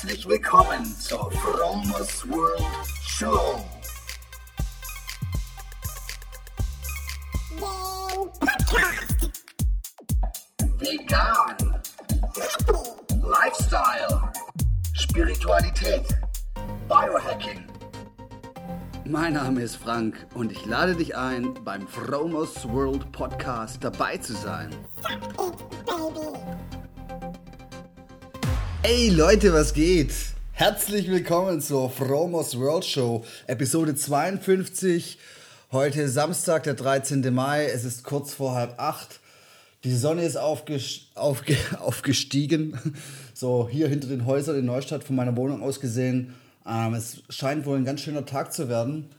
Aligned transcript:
Herzlich 0.00 0.28
willkommen 0.28 0.84
zur 0.84 1.28
Fromos 1.32 2.24
World 2.28 2.62
Show. 3.04 3.58
Vegan. 10.78 11.80
Lifestyle. 13.24 14.32
Spiritualität. 14.92 16.06
Biohacking. 16.88 17.66
Mein 19.04 19.32
Name 19.32 19.62
ist 19.62 19.74
Frank 19.74 20.28
und 20.34 20.52
ich 20.52 20.64
lade 20.64 20.94
dich 20.94 21.16
ein, 21.16 21.54
beim 21.64 21.88
Fromos 21.88 22.68
World 22.68 23.10
Podcast 23.10 23.82
dabei 23.82 24.16
zu 24.18 24.34
sein. 24.34 24.70
Hey 28.84 29.08
Leute, 29.08 29.52
was 29.52 29.74
geht? 29.74 30.12
Herzlich 30.52 31.10
willkommen 31.10 31.60
zur 31.60 31.90
Fromos 31.90 32.56
World 32.56 32.84
Show, 32.84 33.24
Episode 33.48 33.96
52. 33.96 35.18
Heute 35.72 36.08
Samstag, 36.08 36.62
der 36.62 36.74
13. 36.74 37.34
Mai. 37.34 37.64
Es 37.64 37.84
ist 37.84 38.04
kurz 38.04 38.34
vor 38.34 38.54
halb 38.54 38.78
acht. 38.78 39.18
Die 39.82 39.92
Sonne 39.96 40.22
ist 40.22 40.36
aufges 40.36 41.08
aufge 41.16 41.56
aufgestiegen. 41.80 42.78
So 43.34 43.68
hier 43.68 43.88
hinter 43.88 44.06
den 44.06 44.26
Häusern 44.26 44.56
in 44.56 44.66
Neustadt 44.66 45.02
von 45.02 45.16
meiner 45.16 45.36
Wohnung 45.36 45.60
aus 45.60 45.80
gesehen. 45.80 46.34
Ähm, 46.64 46.94
es 46.94 47.24
scheint 47.30 47.66
wohl 47.66 47.78
ein 47.78 47.84
ganz 47.84 48.00
schöner 48.00 48.26
Tag 48.26 48.52
zu 48.52 48.68
werden. 48.68 49.10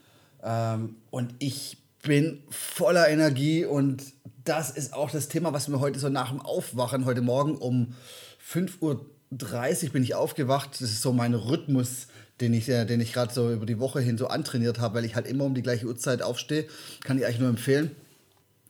Ähm, 0.41 0.95
und 1.11 1.35
ich 1.39 1.77
bin 2.01 2.43
voller 2.49 3.09
Energie 3.09 3.65
und 3.65 4.03
das 4.45 4.71
ist 4.71 4.93
auch 4.93 5.11
das 5.11 5.27
Thema, 5.27 5.51
was 5.51 5.67
mir 5.67 5.81
heute 5.81 5.99
so 5.99 6.07
nach 6.07 6.29
dem 6.29 6.39
Aufwachen, 6.39 7.03
heute 7.03 7.21
Morgen 7.21 7.57
um 7.57 7.93
5.30 8.41 8.81
Uhr 8.81 9.05
bin 9.29 10.03
ich 10.03 10.15
aufgewacht. 10.15 10.71
Das 10.73 10.89
ist 10.89 11.01
so 11.01 11.13
mein 11.13 11.33
Rhythmus, 11.33 12.07
den 12.41 12.53
ich, 12.53 12.69
äh, 12.69 12.85
ich 12.93 13.13
gerade 13.13 13.33
so 13.33 13.51
über 13.51 13.65
die 13.65 13.79
Woche 13.79 13.99
hin 13.99 14.17
so 14.17 14.27
antrainiert 14.27 14.79
habe, 14.79 14.95
weil 14.95 15.05
ich 15.05 15.15
halt 15.15 15.27
immer 15.27 15.45
um 15.45 15.53
die 15.53 15.61
gleiche 15.61 15.85
Uhrzeit 15.85 16.21
aufstehe. 16.21 16.65
Kann 17.03 17.17
ich 17.17 17.25
eigentlich 17.25 17.39
nur 17.39 17.49
empfehlen. 17.49 17.95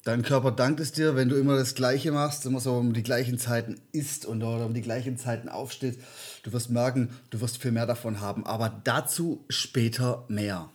Dein 0.06 0.24
Körper 0.24 0.52
dankt 0.52 0.80
es 0.80 0.94
dir, 0.94 1.16
wenn 1.16 1.28
du 1.28 1.36
immer 1.36 1.58
das 1.58 1.76
Gleiche 1.76 2.12
machst, 2.12 2.46
immer 2.46 2.62
so 2.62 2.74
um 2.76 2.94
die 2.94 3.04
gleichen 3.04 3.38
Zeiten 3.38 3.82
isst 3.92 4.26
und 4.26 4.42
oder 4.42 4.66
um 4.66 4.74
die 4.74 4.82
gleichen 4.82 5.18
Zeiten 5.18 5.50
aufstehst. 5.50 6.00
Du 6.44 6.54
wirst 6.54 6.70
merken, 6.70 7.10
du 7.32 7.42
wirst 7.42 7.58
viel 7.62 7.72
mehr 7.72 7.86
davon 7.86 8.22
haben. 8.22 8.46
Aber 8.46 8.82
dazu 8.86 9.44
später 9.50 10.24
mehr. 10.30 10.70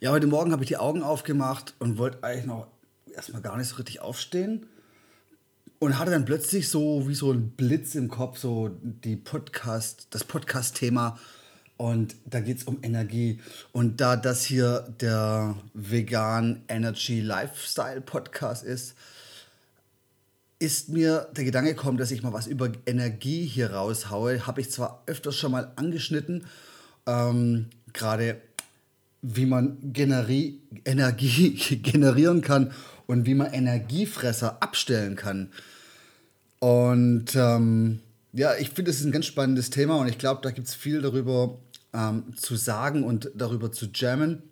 Ja, 0.00 0.12
heute 0.12 0.26
Morgen 0.26 0.52
habe 0.52 0.62
ich 0.62 0.68
die 0.68 0.76
Augen 0.76 1.02
aufgemacht 1.02 1.74
und 1.78 1.96
wollte 1.96 2.22
eigentlich 2.22 2.46
noch 2.46 2.66
erstmal 3.14 3.42
gar 3.42 3.56
nicht 3.56 3.68
so 3.68 3.76
richtig 3.76 4.00
aufstehen. 4.00 4.66
Und 5.82 5.98
hatte 5.98 6.10
dann 6.10 6.26
plötzlich 6.26 6.68
so 6.68 7.08
wie 7.08 7.14
so 7.14 7.32
ein 7.32 7.52
Blitz 7.52 7.94
im 7.94 8.08
Kopf, 8.08 8.36
so 8.36 8.68
die 8.82 9.16
Podcast, 9.16 10.08
das 10.10 10.24
Podcast-Thema. 10.24 11.18
Und 11.78 12.16
da 12.26 12.40
geht 12.40 12.58
es 12.58 12.64
um 12.64 12.80
Energie. 12.82 13.40
Und 13.72 13.98
da 13.98 14.16
das 14.16 14.44
hier 14.44 14.94
der 15.00 15.56
Vegan 15.72 16.64
Energy 16.68 17.22
Lifestyle 17.22 18.02
Podcast 18.02 18.62
ist, 18.62 18.94
ist 20.58 20.90
mir 20.90 21.28
der 21.34 21.44
Gedanke 21.44 21.70
gekommen, 21.70 21.96
dass 21.96 22.10
ich 22.10 22.22
mal 22.22 22.34
was 22.34 22.46
über 22.46 22.70
Energie 22.84 23.46
hier 23.46 23.72
raushaue. 23.72 24.46
Habe 24.46 24.60
ich 24.60 24.70
zwar 24.70 25.02
öfters 25.06 25.38
schon 25.38 25.52
mal 25.52 25.72
angeschnitten, 25.76 26.44
ähm, 27.06 27.70
gerade 27.94 28.38
wie 29.22 29.46
man 29.46 29.78
Generi 29.94 30.60
Energie 30.84 31.54
generieren 31.82 32.42
kann 32.42 32.72
und 33.10 33.26
wie 33.26 33.34
man 33.34 33.52
Energiefresser 33.52 34.62
abstellen 34.62 35.16
kann. 35.16 35.50
Und 36.60 37.34
ähm, 37.34 38.00
ja, 38.32 38.54
ich 38.56 38.70
finde, 38.70 38.92
es 38.92 39.00
ist 39.00 39.06
ein 39.06 39.12
ganz 39.12 39.26
spannendes 39.26 39.70
Thema 39.70 39.96
und 39.96 40.08
ich 40.08 40.16
glaube, 40.16 40.42
da 40.42 40.52
gibt 40.52 40.68
es 40.68 40.74
viel 40.74 41.02
darüber 41.02 41.58
ähm, 41.92 42.36
zu 42.36 42.54
sagen 42.54 43.02
und 43.02 43.30
darüber 43.34 43.72
zu 43.72 43.88
jammen. 43.92 44.42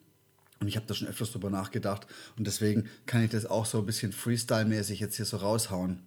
Und 0.60 0.66
ich 0.66 0.74
habe 0.74 0.86
da 0.88 0.94
schon 0.94 1.06
öfters 1.06 1.30
drüber 1.30 1.50
nachgedacht 1.50 2.08
und 2.36 2.48
deswegen 2.48 2.88
kann 3.06 3.22
ich 3.22 3.30
das 3.30 3.46
auch 3.46 3.64
so 3.64 3.78
ein 3.78 3.86
bisschen 3.86 4.12
Freestyle-mäßig 4.12 4.98
jetzt 4.98 5.14
hier 5.14 5.24
so 5.24 5.36
raushauen. 5.36 6.00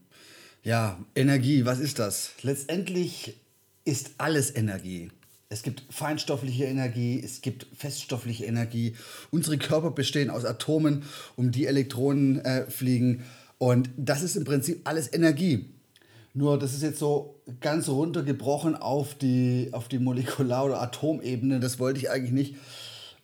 Ja, 0.62 1.00
Energie, 1.16 1.64
was 1.64 1.80
ist 1.80 2.00
das? 2.00 2.31
Letztendlich 2.42 3.38
ist 3.86 4.12
alles 4.18 4.53
Energie. 4.53 5.09
Es 5.52 5.64
gibt 5.64 5.84
feinstoffliche 5.90 6.64
Energie, 6.64 7.22
es 7.22 7.42
gibt 7.42 7.68
feststoffliche 7.76 8.46
Energie. 8.46 8.96
Unsere 9.32 9.58
Körper 9.58 9.92
bestehen 9.92 10.30
aus 10.30 10.46
Atomen, 10.46 11.04
um 11.36 11.52
die 11.52 11.68
Elektronen 11.68 12.40
äh, 12.40 12.72
fliegen. 12.72 13.26
Und 13.58 13.90
das 13.98 14.22
ist 14.22 14.38
im 14.38 14.46
Prinzip 14.46 14.80
alles 14.86 15.12
Energie. 15.12 15.66
Nur 16.34 16.58
das 16.58 16.74
ist 16.74 16.84
jetzt 16.84 17.00
so 17.00 17.42
ganz 17.60 17.90
runtergebrochen 17.90 18.78
auf 18.78 19.14
die, 19.16 19.68
auf 19.74 19.90
die 19.90 20.00
Molekular- 20.00 20.64
oder 20.64 20.82
Atomebene. 20.82 21.60
Das 21.60 21.80
wollte 21.80 22.00
ich 22.00 22.10
eigentlich 22.10 22.32
nicht. 22.32 22.56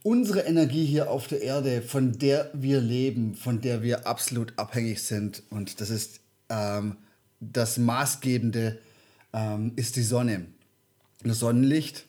Unsere 0.04 0.42
Energie 0.42 0.86
hier 0.86 1.09
auf 1.09 1.28
der 1.28 1.42
Erde, 1.42 1.82
von 1.82 2.20
der 2.20 2.52
wir 2.54 2.82
leben, 2.82 3.36
von 3.36 3.62
der 3.62 3.84
wir 3.84 4.06
absolut 4.06 4.52
abhängig 4.58 5.02
sind, 5.02 5.44
und 5.50 5.80
das 5.80 5.90
ist 5.90 6.20
ähm, 6.50 6.98
das 7.40 7.78
Maßgebende, 7.78 8.80
ähm, 9.32 9.72
ist 9.78 9.96
die 9.96 10.04
Sonne. 10.04 10.46
Das 11.24 11.40
Sonnenlicht 11.40 12.06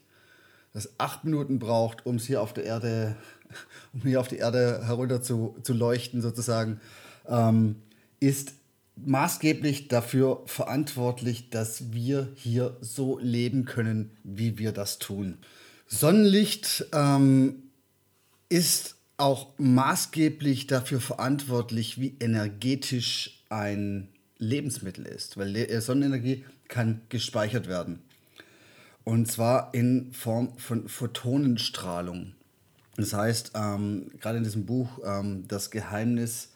das 0.79 0.95
acht 0.99 1.25
Minuten 1.25 1.59
braucht, 1.59 2.07
um 2.07 2.17
es 2.17 2.27
hier 2.27 2.41
auf 2.41 2.53
der 2.53 2.65
Erde, 2.65 3.17
um 3.93 4.03
hier 4.03 4.21
auf 4.21 4.29
die 4.29 4.37
Erde 4.37 4.83
herunter 4.87 5.21
zu, 5.21 5.57
zu 5.65 5.73
leuchten, 5.73 6.23
sozusagen, 6.23 6.81
ähm, 7.27 7.77
ist 8.21 8.53
maßgeblich 8.95 9.89
dafür 9.89 10.43
verantwortlich, 10.47 11.51
dass 11.51 11.93
wir 11.93 12.29
hier 12.37 12.77
so 12.81 13.19
leben 13.19 13.65
können, 13.65 14.17
wie 14.23 14.59
wir 14.59 14.71
das 14.73 14.99
tun. 14.99 15.39
Sonnenlicht 15.89 16.87
ähm, 16.93 17.65
ist 18.49 18.97
auch 19.17 19.59
maßgeblich 19.59 20.69
dafür 20.69 21.01
verantwortlich, 21.01 22.01
wie 22.01 22.17
energetisch 22.21 23.45
ein 23.49 24.11
Lebensmittel 24.39 25.07
ist, 25.07 25.37
weil 25.37 25.81
Sonnenenergie 25.81 26.45
kann 26.69 27.01
gespeichert 27.09 27.67
werden. 27.67 28.01
Und 29.09 29.25
zwar 29.33 29.71
in 29.73 30.13
Form 30.13 30.53
von 30.59 30.87
Photonenstrahlung. 30.87 32.35
Das 32.99 33.15
heißt, 33.15 33.53
ähm, 33.55 34.11
gerade 34.21 34.37
in 34.37 34.45
diesem 34.45 34.67
Buch 34.67 34.99
ähm, 35.03 35.49
Das 35.49 35.71
Geheimnis 35.71 36.51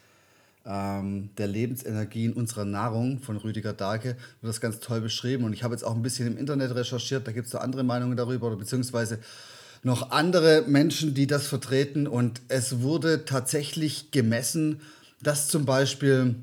ähm, 0.67 1.31
der 1.39 1.47
Lebensenergien 1.47 2.35
unserer 2.35 2.67
Nahrung 2.67 3.21
von 3.21 3.39
Rüdiger 3.39 3.73
Dahlke 3.73 4.19
wird 4.43 4.51
das 4.51 4.61
ganz 4.61 4.81
toll 4.81 5.01
beschrieben. 5.01 5.45
Und 5.45 5.55
ich 5.55 5.63
habe 5.65 5.73
jetzt 5.73 5.83
auch 5.83 5.95
ein 5.95 6.03
bisschen 6.03 6.27
im 6.27 6.37
Internet 6.37 6.75
recherchiert, 6.75 7.27
da 7.27 7.33
gibt 7.33 7.47
es 7.47 7.53
so 7.53 7.59
andere 7.59 7.85
Meinungen 7.85 8.19
darüber, 8.19 8.49
oder 8.49 8.57
beziehungsweise 8.57 9.19
noch 9.83 10.11
andere 10.11 10.65
Menschen, 10.67 11.15
die 11.15 11.27
das 11.27 11.47
vertreten. 11.47 12.07
Und 12.07 12.43
es 12.49 12.83
wurde 12.83 13.25
tatsächlich 13.25 14.11
gemessen, 14.11 14.83
dass 15.23 15.49
zum 15.49 15.65
Beispiel 15.65 16.35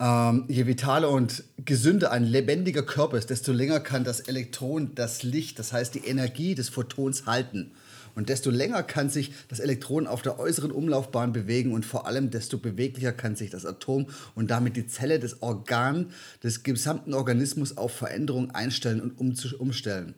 ähm, 0.00 0.44
je 0.48 0.66
vitaler 0.66 1.10
und 1.10 1.44
gesünder 1.64 2.12
ein 2.12 2.24
lebendiger 2.24 2.82
Körper 2.82 3.18
ist, 3.18 3.30
desto 3.30 3.52
länger 3.52 3.80
kann 3.80 4.04
das 4.04 4.20
Elektron 4.20 4.94
das 4.94 5.22
Licht, 5.22 5.58
das 5.58 5.72
heißt 5.72 5.94
die 5.94 6.06
Energie 6.06 6.54
des 6.54 6.68
Photons 6.68 7.26
halten. 7.26 7.72
Und 8.14 8.28
desto 8.28 8.50
länger 8.50 8.82
kann 8.82 9.10
sich 9.10 9.32
das 9.48 9.60
Elektron 9.60 10.08
auf 10.08 10.22
der 10.22 10.40
äußeren 10.40 10.72
Umlaufbahn 10.72 11.32
bewegen 11.32 11.72
und 11.72 11.86
vor 11.86 12.06
allem 12.06 12.30
desto 12.30 12.58
beweglicher 12.58 13.12
kann 13.12 13.36
sich 13.36 13.50
das 13.50 13.64
Atom 13.64 14.06
und 14.34 14.50
damit 14.50 14.76
die 14.76 14.88
Zelle 14.88 15.20
des 15.20 15.40
Organ 15.42 16.10
des 16.42 16.64
gesamten 16.64 17.14
Organismus 17.14 17.76
auf 17.76 17.92
Veränderungen 17.92 18.50
einstellen 18.50 19.00
und 19.00 19.54
umstellen. 19.60 20.14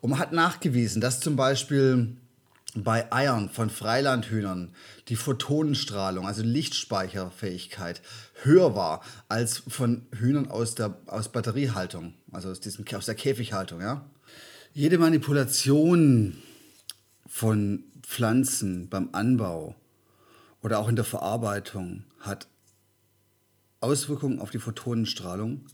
Und 0.00 0.10
man 0.10 0.18
hat 0.18 0.32
nachgewiesen, 0.32 1.00
dass 1.00 1.20
zum 1.20 1.36
Beispiel 1.36 2.16
bei 2.74 3.10
Eiern 3.12 3.48
von 3.48 3.70
Freilandhühnern 3.70 4.74
die 5.08 5.16
Photonenstrahlung, 5.16 6.26
also 6.26 6.42
Lichtspeicherfähigkeit, 6.42 8.02
höher 8.42 8.74
war 8.74 9.02
als 9.28 9.62
von 9.66 10.06
Hühnern 10.12 10.48
aus 10.48 10.74
der 10.74 10.98
aus 11.06 11.30
Batteriehaltung, 11.30 12.14
also 12.32 12.50
aus, 12.50 12.60
diesem, 12.60 12.84
aus 12.94 13.06
der 13.06 13.14
Käfighaltung. 13.14 13.80
Ja? 13.80 14.04
Jede 14.72 14.98
Manipulation 14.98 16.36
von 17.26 17.84
Pflanzen 18.02 18.88
beim 18.88 19.10
Anbau 19.12 19.74
oder 20.62 20.78
auch 20.78 20.88
in 20.88 20.96
der 20.96 21.04
Verarbeitung 21.04 22.04
hat 22.20 22.46
Auswirkungen 23.80 24.40
auf 24.40 24.50
die 24.50 24.58
Photonenstrahlung, 24.58 25.66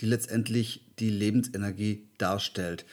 die 0.00 0.06
letztendlich 0.06 0.86
die 0.98 1.10
Lebensenergie 1.10 2.08
darstellt 2.18 2.86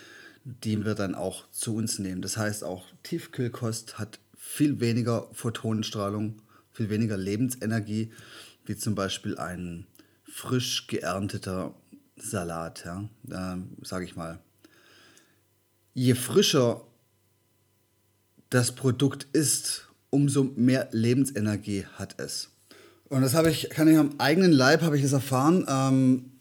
die 0.48 0.86
wir 0.86 0.96
dann 0.96 1.14
auch 1.14 1.50
zu 1.52 1.76
uns 1.76 2.00
nehmen. 2.00 2.22
Das 2.22 2.38
heißt, 2.38 2.64
auch 2.64 2.86
Tiefkühlkost 3.04 4.00
hat 4.00 4.20
viel 4.38 4.80
weniger 4.80 5.28
Photonenstrahlung, 5.34 6.42
viel 6.72 6.90
weniger 6.90 7.18
Lebensenergie, 7.18 8.12
wie 8.66 8.78
zum 8.78 8.96
Beispiel 8.96 9.38
ein 9.38 9.88
frisch 10.24 10.88
geernteter 10.88 11.74
Salat, 12.16 12.86
ja, 12.86 13.10
äh, 13.30 13.62
sage 13.86 14.06
ich 14.06 14.16
mal. 14.16 14.40
Je 15.94 16.16
frischer 16.16 16.82
das 18.50 18.74
Produkt 18.74 19.28
ist, 19.34 19.90
umso 20.10 20.46
mehr 20.56 20.88
Lebensenergie 20.92 21.86
hat 21.96 22.20
es. 22.20 22.52
Und 23.10 23.22
das 23.22 23.34
habe 23.34 23.50
ich, 23.50 23.70
kann 23.70 23.88
ich 23.88 23.98
am 23.98 24.16
eigenen 24.18 24.52
Leib 24.52 24.82
habe 24.82 24.96
ich 24.96 25.04
das 25.04 25.14
erfahren. 25.14 25.66
Ähm, 25.68 26.37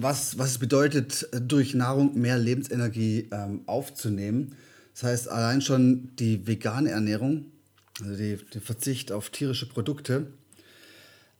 was, 0.00 0.38
was 0.38 0.50
es 0.52 0.58
bedeutet, 0.58 1.28
durch 1.32 1.74
Nahrung 1.74 2.18
mehr 2.18 2.38
Lebensenergie 2.38 3.28
ähm, 3.32 3.62
aufzunehmen. 3.66 4.56
Das 4.94 5.02
heißt, 5.02 5.28
allein 5.28 5.60
schon 5.60 6.14
die 6.16 6.46
vegane 6.46 6.90
Ernährung, 6.90 7.46
also 8.00 8.16
die, 8.16 8.38
der 8.54 8.60
Verzicht 8.60 9.12
auf 9.12 9.30
tierische 9.30 9.68
Produkte 9.68 10.28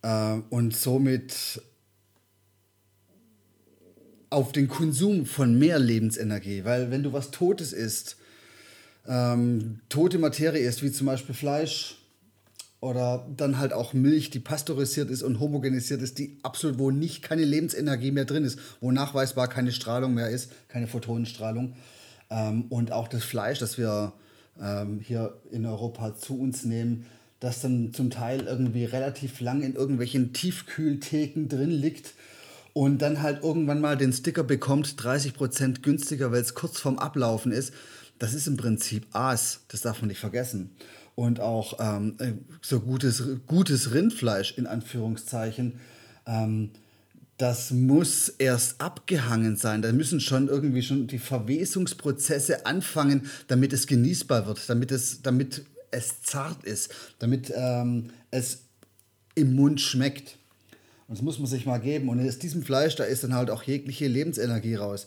äh, 0.02 0.38
und 0.50 0.76
somit 0.76 1.60
auf 4.30 4.52
den 4.52 4.68
Konsum 4.68 5.24
von 5.24 5.58
mehr 5.58 5.78
Lebensenergie. 5.78 6.64
Weil 6.64 6.90
wenn 6.90 7.02
du 7.02 7.12
was 7.12 7.30
Totes 7.30 7.72
isst, 7.72 8.16
ähm, 9.06 9.80
tote 9.88 10.18
Materie 10.18 10.66
isst, 10.66 10.82
wie 10.82 10.90
zum 10.90 11.06
Beispiel 11.06 11.34
Fleisch, 11.34 11.96
oder 12.86 13.26
dann 13.36 13.58
halt 13.58 13.72
auch 13.72 13.94
Milch, 13.94 14.30
die 14.30 14.38
pasteurisiert 14.38 15.10
ist 15.10 15.24
und 15.24 15.40
homogenisiert 15.40 16.02
ist, 16.02 16.20
die 16.20 16.38
absolut, 16.44 16.78
wo 16.78 16.92
nicht 16.92 17.20
keine 17.20 17.44
Lebensenergie 17.44 18.12
mehr 18.12 18.26
drin 18.26 18.44
ist, 18.44 18.60
wo 18.80 18.92
nachweisbar 18.92 19.48
keine 19.48 19.72
Strahlung 19.72 20.14
mehr 20.14 20.30
ist, 20.30 20.52
keine 20.68 20.86
Photonenstrahlung. 20.86 21.74
Ähm, 22.30 22.66
und 22.68 22.92
auch 22.92 23.08
das 23.08 23.24
Fleisch, 23.24 23.58
das 23.58 23.76
wir 23.76 24.12
ähm, 24.62 25.00
hier 25.00 25.36
in 25.50 25.66
Europa 25.66 26.14
zu 26.14 26.38
uns 26.38 26.64
nehmen, 26.64 27.06
das 27.40 27.60
dann 27.60 27.92
zum 27.92 28.10
Teil 28.10 28.42
irgendwie 28.46 28.84
relativ 28.84 29.40
lang 29.40 29.62
in 29.62 29.74
irgendwelchen 29.74 30.32
Tiefkühltheken 30.32 31.48
drin 31.48 31.70
liegt 31.70 32.14
und 32.72 33.02
dann 33.02 33.20
halt 33.20 33.42
irgendwann 33.42 33.80
mal 33.80 33.96
den 33.96 34.12
Sticker 34.12 34.44
bekommt, 34.44 34.94
30% 34.96 35.82
günstiger, 35.82 36.30
weil 36.30 36.40
es 36.40 36.54
kurz 36.54 36.78
vorm 36.78 37.00
Ablaufen 37.00 37.50
ist. 37.50 37.74
Das 38.20 38.32
ist 38.32 38.46
im 38.46 38.56
Prinzip 38.56 39.06
Aas, 39.12 39.62
das 39.68 39.80
darf 39.80 40.00
man 40.00 40.08
nicht 40.08 40.20
vergessen 40.20 40.70
und 41.16 41.40
auch 41.40 41.78
ähm, 41.80 42.14
äh, 42.18 42.34
so 42.62 42.78
gutes, 42.78 43.24
gutes 43.46 43.92
Rindfleisch 43.92 44.56
in 44.56 44.68
Anführungszeichen, 44.68 45.80
ähm, 46.26 46.70
das 47.38 47.70
muss 47.70 48.28
erst 48.28 48.80
abgehangen 48.80 49.56
sein. 49.56 49.82
Da 49.82 49.92
müssen 49.92 50.20
schon 50.20 50.48
irgendwie 50.48 50.82
schon 50.82 51.06
die 51.06 51.18
Verwesungsprozesse 51.18 52.64
anfangen, 52.64 53.26
damit 53.48 53.72
es 53.72 53.86
genießbar 53.86 54.46
wird, 54.46 54.68
damit 54.70 54.92
es, 54.92 55.22
damit 55.22 55.64
es 55.90 56.22
zart 56.22 56.64
ist, 56.64 56.90
damit 57.18 57.52
ähm, 57.54 58.10
es 58.30 58.60
im 59.34 59.54
Mund 59.54 59.80
schmeckt. 59.80 60.36
Und 61.08 61.18
das 61.18 61.22
muss 61.22 61.38
man 61.38 61.46
sich 61.46 61.66
mal 61.66 61.78
geben. 61.78 62.08
Und 62.08 62.26
aus 62.26 62.38
diesem 62.38 62.62
Fleisch, 62.62 62.96
da 62.96 63.04
ist 63.04 63.22
dann 63.22 63.34
halt 63.34 63.50
auch 63.50 63.62
jegliche 63.62 64.06
Lebensenergie 64.06 64.74
raus. 64.74 65.06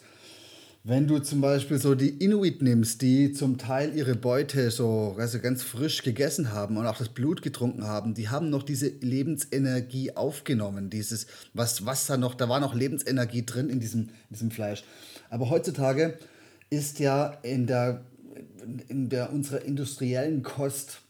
Wenn 0.86 1.08
du 1.08 1.20
zum 1.20 1.42
Beispiel 1.42 1.78
so 1.78 1.94
die 1.94 2.24
Inuit 2.24 2.62
nimmst, 2.62 3.02
die 3.02 3.34
zum 3.34 3.58
Teil 3.58 3.94
ihre 3.96 4.16
Beute 4.16 4.72
so 4.72 5.14
also 5.20 5.40
ganz 5.40 5.62
frisch 5.62 6.04
gegessen 6.04 6.54
haben 6.54 6.78
und 6.78 6.88
auch 6.88 6.98
das 6.98 7.10
Blut 7.10 7.42
getrunken 7.42 7.84
haben, 7.84 8.14
die 8.14 8.30
haben 8.30 8.50
noch 8.50 8.64
diese 8.64 8.88
Lebensenergie 8.88 10.16
aufgenommen. 10.16 10.90
Dieses, 10.90 11.28
was 11.54 11.86
Wasser 11.86 12.16
noch, 12.16 12.34
da 12.34 12.48
war 12.48 12.62
noch 12.62 12.74
Lebensenergie 12.74 13.46
drin 13.46 13.70
in 13.70 13.82
diesem, 13.82 14.04
in 14.04 14.32
diesem 14.32 14.52
Fleisch. 14.52 14.86
Aber 15.30 15.50
heutzutage 15.50 16.18
ist 16.70 17.00
ja 17.00 17.38
in 17.44 17.68
der, 17.68 18.06
in 18.88 19.10
der 19.10 19.34
unserer 19.34 19.64
industriellen 19.64 20.44
Kost 20.44 21.02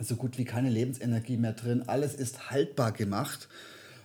so 0.00 0.14
gut 0.14 0.38
wie 0.38 0.44
keine 0.44 0.70
Lebensenergie 0.70 1.36
mehr 1.36 1.54
drin. 1.54 1.82
Alles 1.88 2.14
ist 2.14 2.50
haltbar 2.50 2.92
gemacht 2.92 3.48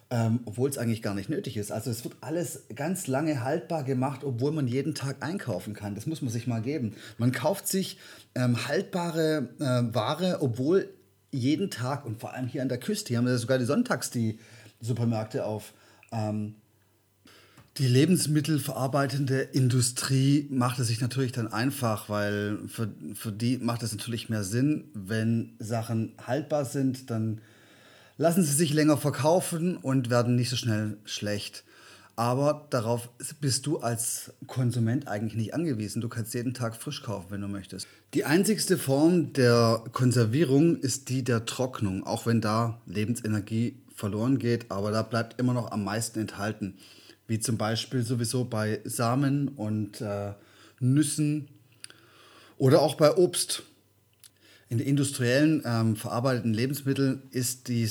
ähm, 0.09 0.39
obwohl 0.45 0.69
es 0.69 0.77
eigentlich 0.77 1.01
gar 1.01 1.13
nicht 1.13 1.29
nötig 1.29 1.57
ist. 1.57 1.71
Also 1.71 1.91
es 1.91 2.03
wird 2.03 2.15
alles 2.21 2.63
ganz 2.75 3.07
lange 3.07 3.43
haltbar 3.43 3.83
gemacht, 3.83 4.23
obwohl 4.23 4.51
man 4.51 4.67
jeden 4.67 4.95
Tag 4.95 5.17
einkaufen 5.19 5.73
kann. 5.73 5.95
Das 5.95 6.05
muss 6.05 6.21
man 6.21 6.31
sich 6.31 6.47
mal 6.47 6.61
geben. 6.61 6.95
Man 7.17 7.31
kauft 7.31 7.67
sich 7.67 7.97
ähm, 8.35 8.67
haltbare 8.67 9.49
äh, 9.59 9.93
Ware, 9.93 10.37
obwohl 10.41 10.89
jeden 11.31 11.69
Tag 11.69 12.05
und 12.05 12.19
vor 12.21 12.33
allem 12.33 12.47
hier 12.47 12.61
an 12.61 12.69
der 12.69 12.79
Küste, 12.79 13.09
hier 13.09 13.17
haben 13.17 13.25
wir 13.25 13.37
sogar 13.37 13.57
die 13.57 13.65
Sonntags 13.65 14.09
die 14.09 14.39
Supermärkte 14.79 15.45
auf. 15.45 15.73
Ähm, 16.11 16.55
die 17.77 17.87
lebensmittelverarbeitende 17.87 19.39
Industrie 19.39 20.47
macht 20.49 20.79
es 20.79 20.87
sich 20.87 20.99
natürlich 20.99 21.31
dann 21.31 21.51
einfach, 21.51 22.09
weil 22.09 22.57
für, 22.67 22.89
für 23.13 23.31
die 23.31 23.57
macht 23.57 23.83
es 23.83 23.91
natürlich 23.91 24.29
mehr 24.29 24.43
Sinn, 24.43 24.85
wenn 24.93 25.53
Sachen 25.59 26.13
haltbar 26.25 26.65
sind, 26.65 27.11
dann 27.11 27.39
lassen 28.17 28.43
sie 28.43 28.53
sich 28.53 28.73
länger 28.73 28.97
verkaufen 28.97 29.77
und 29.77 30.09
werden 30.09 30.35
nicht 30.35 30.49
so 30.49 30.55
schnell 30.55 30.97
schlecht. 31.05 31.63
Aber 32.15 32.65
darauf 32.71 33.09
bist 33.39 33.67
du 33.67 33.77
als 33.77 34.33
Konsument 34.47 35.07
eigentlich 35.07 35.35
nicht 35.35 35.53
angewiesen. 35.53 36.01
Du 36.01 36.09
kannst 36.09 36.33
jeden 36.33 36.55
Tag 36.55 36.75
frisch 36.75 37.03
kaufen, 37.03 37.27
wenn 37.29 37.41
du 37.41 37.47
möchtest. 37.47 37.87
Die 38.15 38.25
einzigste 38.25 38.79
Form 38.79 39.33
der 39.33 39.83
Konservierung 39.91 40.77
ist 40.77 41.09
die 41.09 41.23
der 41.23 41.45
Trocknung, 41.45 42.03
auch 42.03 42.25
wenn 42.25 42.41
da 42.41 42.81
Lebensenergie 42.87 43.77
verloren 43.93 44.39
geht, 44.39 44.71
aber 44.71 44.91
da 44.91 45.03
bleibt 45.03 45.39
immer 45.39 45.53
noch 45.53 45.71
am 45.71 45.83
meisten 45.83 46.19
enthalten. 46.19 46.77
Wie 47.27 47.39
zum 47.39 47.57
Beispiel 47.57 48.01
sowieso 48.01 48.45
bei 48.45 48.79
Samen 48.83 49.49
und 49.49 50.01
äh, 50.01 50.33
Nüssen 50.79 51.49
oder 52.57 52.81
auch 52.81 52.95
bei 52.95 53.15
Obst. 53.15 53.63
In 54.69 54.79
industriellen 54.79 55.61
ähm, 55.65 55.95
verarbeiteten 55.95 56.53
Lebensmitteln 56.53 57.21
ist 57.31 57.69
die, 57.69 57.89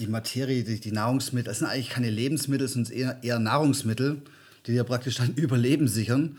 die 0.00 0.08
Materie, 0.08 0.64
die, 0.64 0.80
die 0.80 0.90
Nahrungsmittel, 0.90 1.44
das 1.44 1.60
sind 1.60 1.68
eigentlich 1.68 1.90
keine 1.90 2.10
Lebensmittel, 2.10 2.66
sondern 2.66 2.92
eher, 2.92 3.18
eher 3.22 3.38
Nahrungsmittel, 3.38 4.22
die 4.66 4.72
dir 4.72 4.82
praktisch 4.84 5.16
dein 5.16 5.34
Überleben 5.36 5.86
sichern. 5.86 6.36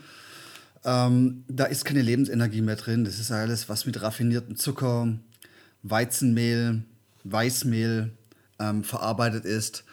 Ähm, 0.84 1.44
da 1.48 1.64
ist 1.64 1.86
keine 1.86 2.02
Lebensenergie 2.02 2.60
mehr 2.60 2.76
drin. 2.76 3.04
Das 3.04 3.18
ist 3.18 3.32
alles, 3.32 3.68
was 3.68 3.86
mit 3.86 4.00
raffiniertem 4.02 4.56
Zucker, 4.56 5.16
Weizenmehl, 5.82 6.82
Weißmehl 7.24 8.10
ähm, 8.58 8.84
verarbeitet 8.84 9.46
ist. 9.46 9.84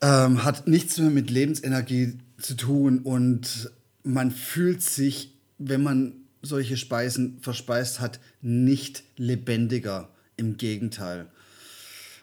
Ähm, 0.00 0.44
hat 0.44 0.66
nichts 0.66 0.98
mehr 0.98 1.10
mit 1.10 1.30
Lebensenergie 1.30 2.18
zu 2.38 2.54
tun 2.54 3.00
und 3.00 3.70
man 4.02 4.30
fühlt 4.30 4.82
sich, 4.82 5.34
wenn 5.58 5.82
man 5.82 6.14
solche 6.42 6.76
Speisen 6.76 7.38
verspeist 7.40 8.00
hat, 8.00 8.20
nicht 8.40 9.04
lebendiger. 9.16 10.08
Im 10.36 10.56
Gegenteil. 10.56 11.26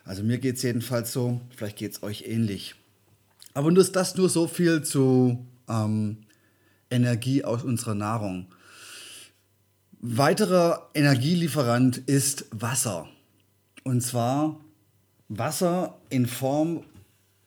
Also 0.03 0.23
mir 0.23 0.39
geht 0.39 0.55
es 0.55 0.63
jedenfalls 0.63 1.13
so, 1.13 1.39
vielleicht 1.55 1.77
geht 1.77 1.91
es 1.91 2.01
euch 2.01 2.23
ähnlich. 2.25 2.73
Aber 3.53 3.69
nur 3.69 3.83
ist 3.83 3.95
das 3.95 4.15
nur 4.15 4.27
so 4.27 4.47
viel 4.47 4.81
zu 4.81 5.45
ähm, 5.69 6.17
Energie 6.89 7.43
aus 7.43 7.63
unserer 7.63 7.93
Nahrung. 7.93 8.47
Weiterer 9.99 10.89
Energielieferant 10.93 11.97
ist 11.97 12.45
Wasser. 12.51 13.07
Und 13.83 14.01
zwar 14.01 14.59
Wasser 15.27 15.99
in 16.09 16.25
Form 16.25 16.83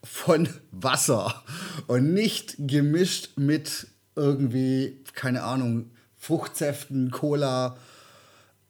von 0.03 0.47
Wasser 0.71 1.43
und 1.87 2.13
nicht 2.13 2.55
gemischt 2.59 3.37
mit 3.37 3.87
irgendwie, 4.15 4.97
keine 5.13 5.43
Ahnung, 5.43 5.91
Fruchtsäften, 6.21 7.09
Cola 7.09 7.75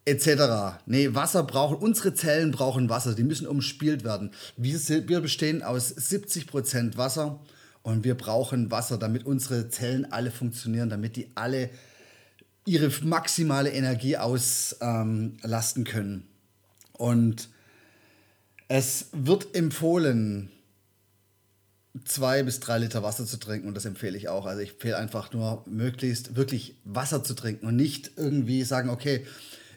etc. 0.05 0.79
Nee, 0.85 1.13
Wasser 1.13 1.43
brauchen, 1.43 1.75
unsere 1.75 2.13
Zellen 2.13 2.51
brauchen 2.51 2.87
Wasser, 2.87 3.13
die 3.13 3.25
müssen 3.25 3.45
umspielt 3.45 4.05
werden. 4.05 4.31
Wir, 4.55 4.79
wir 4.79 5.19
bestehen 5.19 5.61
aus 5.61 5.93
70% 5.93 6.95
Wasser 6.95 7.41
und 7.83 8.05
wir 8.05 8.15
brauchen 8.15 8.71
Wasser, 8.71 8.97
damit 8.97 9.25
unsere 9.25 9.67
Zellen 9.67 10.09
alle 10.13 10.31
funktionieren, 10.31 10.89
damit 10.89 11.17
die 11.17 11.29
alle 11.35 11.69
ihre 12.65 12.89
maximale 13.03 13.71
Energie 13.71 14.15
auslasten 14.15 15.81
ähm, 15.81 15.83
können. 15.83 16.27
Und 16.93 17.49
es 18.69 19.07
wird 19.11 19.55
empfohlen, 19.55 20.49
zwei 22.05 22.43
bis 22.43 22.59
drei 22.59 22.77
Liter 22.77 23.03
Wasser 23.03 23.25
zu 23.25 23.37
trinken 23.37 23.67
und 23.67 23.75
das 23.75 23.85
empfehle 23.85 24.17
ich 24.17 24.29
auch. 24.29 24.45
Also 24.45 24.61
ich 24.61 24.71
empfehle 24.71 24.97
einfach 24.97 25.33
nur 25.33 25.63
möglichst 25.67 26.35
wirklich 26.35 26.75
Wasser 26.85 27.23
zu 27.23 27.33
trinken 27.33 27.67
und 27.67 27.75
nicht 27.75 28.11
irgendwie 28.15 28.63
sagen, 28.63 28.89
okay, 28.89 29.25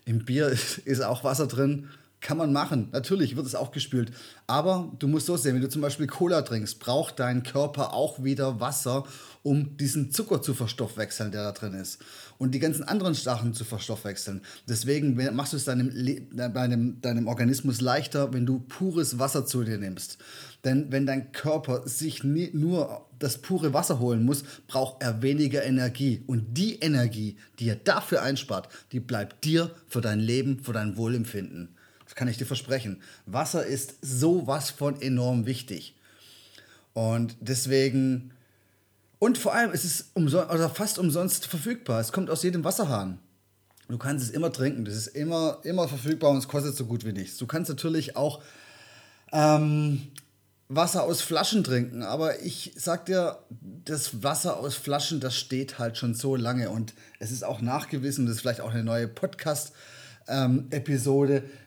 im 0.05 0.25
Bier 0.25 0.49
ist 0.85 1.03
auch 1.03 1.25
Wasser 1.25 1.47
drin. 1.47 1.89
Kann 2.25 2.39
man 2.39 2.55
machen. 2.55 2.89
Natürlich 2.91 3.37
wird 3.37 3.45
es 3.45 3.55
auch 3.55 3.71
gespült. 3.71 4.11
Aber 4.47 4.91
du 4.99 5.09
musst 5.09 5.27
so 5.27 5.37
sehen, 5.37 5.57
wenn 5.57 5.61
du 5.61 5.69
zum 5.69 5.83
Beispiel 5.83 6.07
Cola 6.07 6.41
trinkst, 6.41 6.81
braucht 6.81 7.21
dein 7.21 7.43
Körper 7.43 7.93
auch 7.93 8.25
wieder 8.25 8.61
Wasser, 8.61 9.05
um 9.43 9.77
diesen 9.77 10.11
Zucker 10.11 10.41
zu 10.41 10.55
verstoffwechseln, 10.55 11.33
der 11.33 11.43
da 11.43 11.53
drin 11.53 11.75
ist. 11.75 11.99
Und 12.39 12.53
die 12.53 12.61
ganzen 12.61 12.83
anderen 12.83 13.13
Sachen 13.13 13.53
zu 13.53 13.67
verstoffwechseln. 13.67 14.41
Deswegen 14.67 15.15
machst 15.37 15.53
du 15.53 15.59
es 15.59 15.65
deinem, 15.65 15.93
deinem, 16.35 17.03
deinem 17.03 17.29
Organismus 17.29 17.83
leichter, 17.83 18.33
wenn 18.33 18.47
du 18.47 18.61
pures 18.61 19.19
Wasser 19.19 19.45
zu 19.45 19.63
dir 19.63 19.77
nimmst. 19.77 20.17
Denn 20.65 20.91
wenn 20.91 21.05
dein 21.05 21.31
Körper 21.33 21.87
sich 21.87 22.25
nie, 22.25 22.49
nur 22.55 23.07
das 23.19 23.37
pure 23.37 23.75
Wasser 23.75 23.99
holen 23.99 24.25
muss, 24.25 24.45
braucht 24.67 25.03
er 25.03 25.21
weniger 25.21 25.63
Energie. 25.63 26.25
Und 26.27 26.57
die 26.57 26.77
Energie, 26.77 27.37
die 27.59 27.69
er 27.69 27.77
dafür 27.77 28.23
einspart, 28.23 28.71
die 28.93 29.01
bleibt 29.01 29.45
dir 29.45 29.73
für 29.87 30.01
dein 30.01 30.21
Leben, 30.21 30.61
für 30.61 30.73
dein 30.73 30.97
Wohlempfinden. 30.97 31.77
Kann 32.15 32.29
ich 32.29 32.39
dir 32.39 32.47
versprechen. 32.47 33.03
Wasser 33.27 33.65
ist 33.65 33.97
sowas 34.03 34.71
von 34.71 35.01
enorm 35.01 35.47
wichtig. 35.47 35.97
Und 36.93 37.37
deswegen, 37.41 38.33
und 39.19 39.37
vor 39.37 39.55
allem 39.55 39.73
ist 39.73 39.85
es 39.85 40.11
umsonst, 40.15 40.51
oder 40.53 40.71
fast 40.71 40.99
umsonst 40.99 41.47
verfügbar. 41.47 42.01
Es 42.01 42.13
kommt 42.13 42.31
aus 42.31 42.43
jedem 42.43 42.65
Wasserhahn. 42.65 43.19
Du 43.89 43.99
kannst 43.99 44.25
es 44.25 44.31
immer 44.31 44.53
trinken. 44.53 44.85
Das 44.85 44.95
ist 44.95 45.09
immer, 45.09 45.59
immer 45.65 45.89
verfügbar 45.89 46.31
und 46.31 46.39
es 46.39 46.49
kostet 46.49 46.77
so 46.77 46.87
gut 46.87 47.05
wie 47.05 47.13
nichts. 47.13 47.37
Du 47.37 47.47
kannst 47.47 47.69
natürlich 47.69 48.17
auch 48.17 48.43
ähm, 49.33 50.13
Wasser 50.69 51.03
aus 51.03 51.21
Flaschen 51.21 51.65
trinken. 51.65 52.03
Aber 52.03 52.41
ich 52.43 52.73
sag 52.77 53.07
dir, 53.07 53.41
das 53.85 54.23
Wasser 54.23 54.57
aus 54.57 54.75
Flaschen, 54.77 55.21
das 55.21 55.37
steht 55.37 55.79
halt 55.79 55.99
schon 55.99 56.15
so 56.15 56.37
lange. 56.37 56.71
Und 56.71 56.95
es 57.19 57.31
ist 57.31 57.45
auch 57.45 57.61
nachgewiesen, 57.61 58.27
das 58.27 58.37
ist 58.37 58.41
vielleicht 58.41 58.61
auch 58.61 58.73
eine 58.73 58.85
neue 58.85 59.09
Podcast-Episode 59.09 60.04
ähm, 60.29 60.69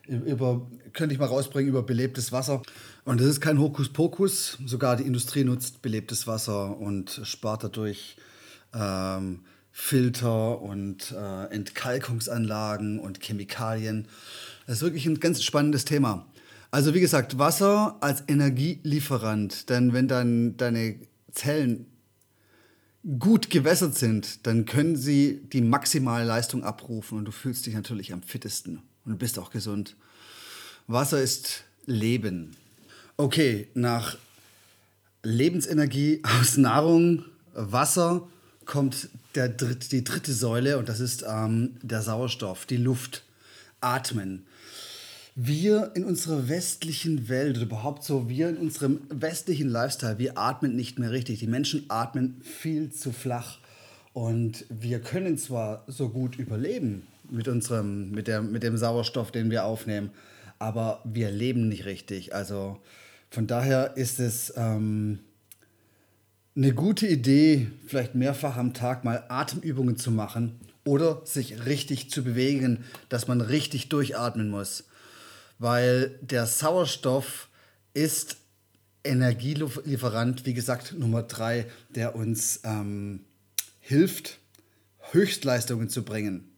über, 0.07 0.67
könnte 0.93 1.13
ich 1.13 1.19
mal 1.19 1.27
rausbringen, 1.27 1.69
über 1.69 1.83
belebtes 1.83 2.31
Wasser. 2.31 2.61
Und 3.05 3.21
das 3.21 3.27
ist 3.27 3.41
kein 3.41 3.59
Hokuspokus. 3.59 4.57
Sogar 4.65 4.95
die 4.95 5.03
Industrie 5.03 5.43
nutzt 5.43 5.81
belebtes 5.81 6.27
Wasser 6.27 6.77
und 6.77 7.21
spart 7.23 7.63
dadurch 7.63 8.17
ähm, 8.73 9.41
Filter 9.71 10.61
und 10.61 11.11
äh, 11.11 11.53
Entkalkungsanlagen 11.53 12.99
und 12.99 13.21
Chemikalien. 13.21 14.07
Das 14.65 14.77
ist 14.77 14.81
wirklich 14.81 15.05
ein 15.05 15.19
ganz 15.19 15.43
spannendes 15.43 15.85
Thema. 15.85 16.25
Also 16.71 16.93
wie 16.93 16.99
gesagt, 16.99 17.37
Wasser 17.37 17.97
als 18.01 18.23
Energielieferant, 18.27 19.69
denn 19.69 19.93
wenn 19.93 20.07
dann 20.07 20.57
deine 20.57 20.95
Zellen 21.31 21.85
gut 23.19 23.49
gewässert 23.49 23.95
sind, 23.95 24.45
dann 24.45 24.65
können 24.65 24.95
sie 24.95 25.41
die 25.53 25.61
maximale 25.61 26.25
Leistung 26.25 26.63
abrufen 26.63 27.17
und 27.17 27.25
du 27.25 27.31
fühlst 27.31 27.65
dich 27.65 27.73
natürlich 27.73 28.11
am 28.11 28.21
fittesten 28.21 28.81
und 29.05 29.11
du 29.13 29.17
bist 29.17 29.39
auch 29.39 29.49
gesund. 29.49 29.95
Wasser 30.87 31.21
ist 31.21 31.63
Leben. 31.85 32.55
Okay, 33.15 33.69
nach 33.73 34.17
Lebensenergie 35.23 36.21
aus 36.23 36.57
Nahrung, 36.57 37.23
Wasser 37.53 38.27
kommt 38.65 39.09
der 39.35 39.49
dritt, 39.49 39.91
die 39.91 40.03
dritte 40.03 40.33
Säule 40.33 40.77
und 40.77 40.89
das 40.89 40.99
ist 40.99 41.23
ähm, 41.27 41.77
der 41.81 42.01
Sauerstoff, 42.01 42.65
die 42.65 42.77
Luft, 42.77 43.23
Atmen 43.79 44.45
wir 45.39 45.91
in 45.94 46.03
unserer 46.03 46.50
westlichen 46.50 47.29
Welt 47.29 47.58
überhaupt 47.58 48.03
so, 48.03 48.27
wir 48.27 48.50
in 48.50 48.58
unserem 48.58 49.01
westlichen 49.10 49.70
Lifestyle, 49.70 50.17
wir 50.17 50.36
atmen 50.36 50.75
nicht 50.75 50.98
mehr 50.98 51.12
richtig. 51.12 51.38
Die 51.38 51.48
Menschen 51.48 51.86
atmen 51.89 52.41
viel 52.41 52.91
zu 52.91 53.12
flach. 53.12 53.60
Und 54.13 54.65
wir 54.70 55.00
können 55.00 55.38
zwar 55.38 55.84
so 55.86 56.10
gut 56.10 56.39
überleben 56.39 57.03
mit, 57.29 57.48
unserem, 57.48 58.10
mit, 58.10 58.27
der, 58.27 58.41
mit 58.41 58.63
dem 58.63 58.77
Sauerstoff, 58.77 59.29
den 59.29 59.51
wir 59.51 59.65
aufnehmen, 59.65 60.10
aber 60.58 61.01
wir 61.03 61.29
leben 61.29 61.70
nicht 61.70 61.86
richtig. 61.86 62.34
Also 62.34 62.79
von 63.29 63.46
daher 63.46 63.96
ist 63.96 64.20
es 64.20 64.51
ähm, 64.58 65.20
eine 66.56 66.74
gute 66.74 67.06
Idee, 67.06 67.67
vielleicht 67.86 68.15
mehrfach 68.15 68.58
am 68.58 68.74
Tag 68.74 69.03
mal 69.03 69.24
Atemübungen 69.29 69.98
zu 69.98 70.10
machen 70.10 70.60
oder 70.84 71.22
sich 71.25 71.67
richtig 71.67 72.10
zu 72.10 72.24
bewegen, 72.24 72.86
dass 73.10 73.27
man 73.27 73.41
richtig 73.41 73.89
durchatmen 73.89 74.50
muss 74.50 74.86
weil 75.59 76.17
der 76.21 76.45
Sauerstoff 76.45 77.49
ist 77.93 78.37
Energielieferant, 79.03 80.45
wie 80.45 80.53
gesagt, 80.53 80.95
Nummer 80.97 81.23
drei, 81.23 81.65
der 81.89 82.15
uns 82.15 82.59
ähm, 82.63 83.21
hilft, 83.79 84.39
Höchstleistungen 85.11 85.89
zu 85.89 86.03
bringen. 86.03 86.49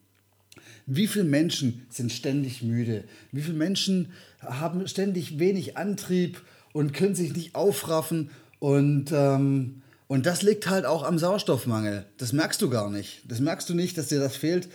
Wie 0.87 1.05
viele 1.05 1.25
Menschen 1.25 1.85
sind 1.89 2.11
ständig 2.11 2.63
müde? 2.63 3.03
Wie 3.31 3.41
viele 3.43 3.57
Menschen 3.57 4.11
haben 4.41 4.87
ständig 4.87 5.37
wenig 5.37 5.77
Antrieb 5.77 6.41
und 6.73 6.93
können 6.93 7.13
sich 7.13 7.35
nicht 7.35 7.53
aufraffen? 7.53 8.31
Und, 8.57 9.11
ähm, 9.11 9.83
und 10.07 10.25
das 10.25 10.41
liegt 10.41 10.67
halt 10.67 10.85
auch 10.85 11.03
am 11.03 11.19
Sauerstoffmangel. 11.19 12.07
Das 12.17 12.33
merkst 12.33 12.59
du 12.63 12.71
gar 12.71 12.89
nicht. 12.89 13.21
Das 13.27 13.39
merkst 13.39 13.69
du 13.69 13.75
nicht, 13.75 13.99
dass 13.99 14.07
dir 14.07 14.19
das 14.19 14.35
fehlt. 14.35 14.67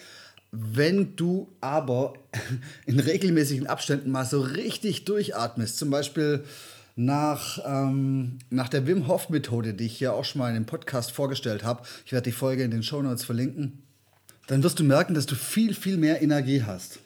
Wenn 0.56 1.16
du 1.16 1.48
aber 1.60 2.14
in 2.86 3.00
regelmäßigen 3.00 3.66
Abständen 3.66 4.12
mal 4.12 4.24
so 4.24 4.40
richtig 4.40 5.04
durchatmest, 5.04 5.76
zum 5.76 5.90
Beispiel 5.90 6.44
nach, 6.94 7.58
ähm, 7.66 8.38
nach 8.50 8.68
der 8.68 8.86
Wim 8.86 9.08
Hof 9.08 9.30
Methode, 9.30 9.74
die 9.74 9.86
ich 9.86 9.98
hier 9.98 10.14
auch 10.14 10.24
schon 10.24 10.38
mal 10.38 10.50
in 10.50 10.54
dem 10.54 10.66
Podcast 10.66 11.10
vorgestellt 11.10 11.64
habe, 11.64 11.82
ich 12.06 12.12
werde 12.12 12.30
die 12.30 12.36
Folge 12.36 12.62
in 12.62 12.70
den 12.70 12.84
Show 12.84 13.02
Notes 13.02 13.24
verlinken, 13.24 13.82
dann 14.46 14.62
wirst 14.62 14.78
du 14.78 14.84
merken, 14.84 15.14
dass 15.14 15.26
du 15.26 15.34
viel, 15.34 15.74
viel 15.74 15.96
mehr 15.96 16.22
Energie 16.22 16.62
hast. 16.62 17.00